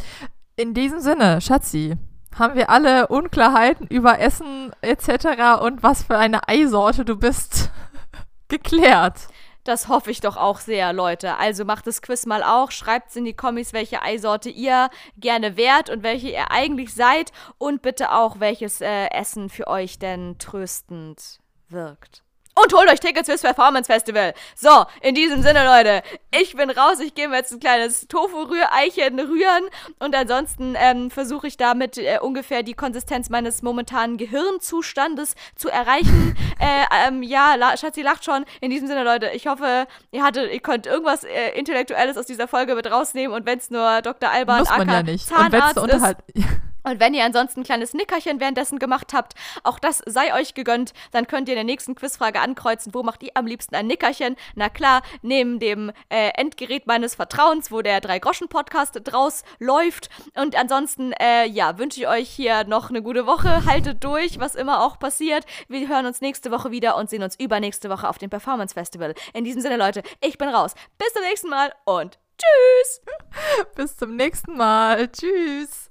[0.57, 1.97] In diesem Sinne, Schatzi,
[2.39, 5.61] haben wir alle Unklarheiten über Essen etc.
[5.63, 7.71] und was für eine Eisorte du bist
[8.49, 9.29] geklärt.
[9.65, 11.37] Das hoffe ich doch auch sehr, Leute.
[11.37, 12.71] Also macht das Quiz mal auch.
[12.71, 17.31] Schreibt in die Kommis, welche Eisorte ihr gerne wärt und welche ihr eigentlich seid.
[17.59, 21.39] Und bitte auch, welches äh, Essen für euch denn tröstend
[21.69, 22.25] wirkt.
[22.55, 24.35] Und holt euch Tickets fürs Performance Festival.
[24.55, 26.03] So, in diesem Sinne, Leute,
[26.39, 27.01] ich bin raus.
[27.01, 29.65] Ich gehe mir jetzt ein kleines Tofu-Rühreichen rühren.
[29.99, 36.37] Und ansonsten ähm, versuche ich damit äh, ungefähr die Konsistenz meines momentanen Gehirnzustandes zu erreichen.
[36.61, 38.45] äh, ähm, ja, La Schatzi lacht schon.
[38.61, 42.49] In diesem Sinne, Leute, ich hoffe, ihr hattet, ihr könnt irgendwas äh, Intellektuelles aus dieser
[42.49, 43.35] Folge mit rausnehmen.
[43.35, 44.31] Und wenn es nur Dr.
[44.31, 45.27] Alban Muss man ja nicht.
[45.27, 46.17] Zahnarzt und ist,
[46.85, 50.93] und wenn ihr ansonsten ein kleines Nickerchen währenddessen gemacht habt, auch das sei euch gegönnt,
[51.13, 54.37] dann könnt ihr in der nächsten Quizfrage ankreuzen, wo macht ihr am liebsten ein Nickerchen?
[54.55, 60.11] Na klar, neben dem äh, Endgerät meines Vertrauens, wo der Drei-Groschen-Podcast draus läuft.
[60.35, 63.65] Und ansonsten, äh, ja, wünsche ich euch hier noch eine gute Woche.
[63.65, 65.45] Haltet durch, was immer auch passiert.
[65.69, 69.15] Wir hören uns nächste Woche wieder und sehen uns übernächste Woche auf dem Performance Festival.
[69.35, 70.75] In diesem Sinne, Leute, ich bin raus.
[70.99, 73.03] Bis zum nächsten Mal und tschüss!
[73.75, 75.09] Bis zum nächsten Mal.
[75.09, 75.91] Tschüss!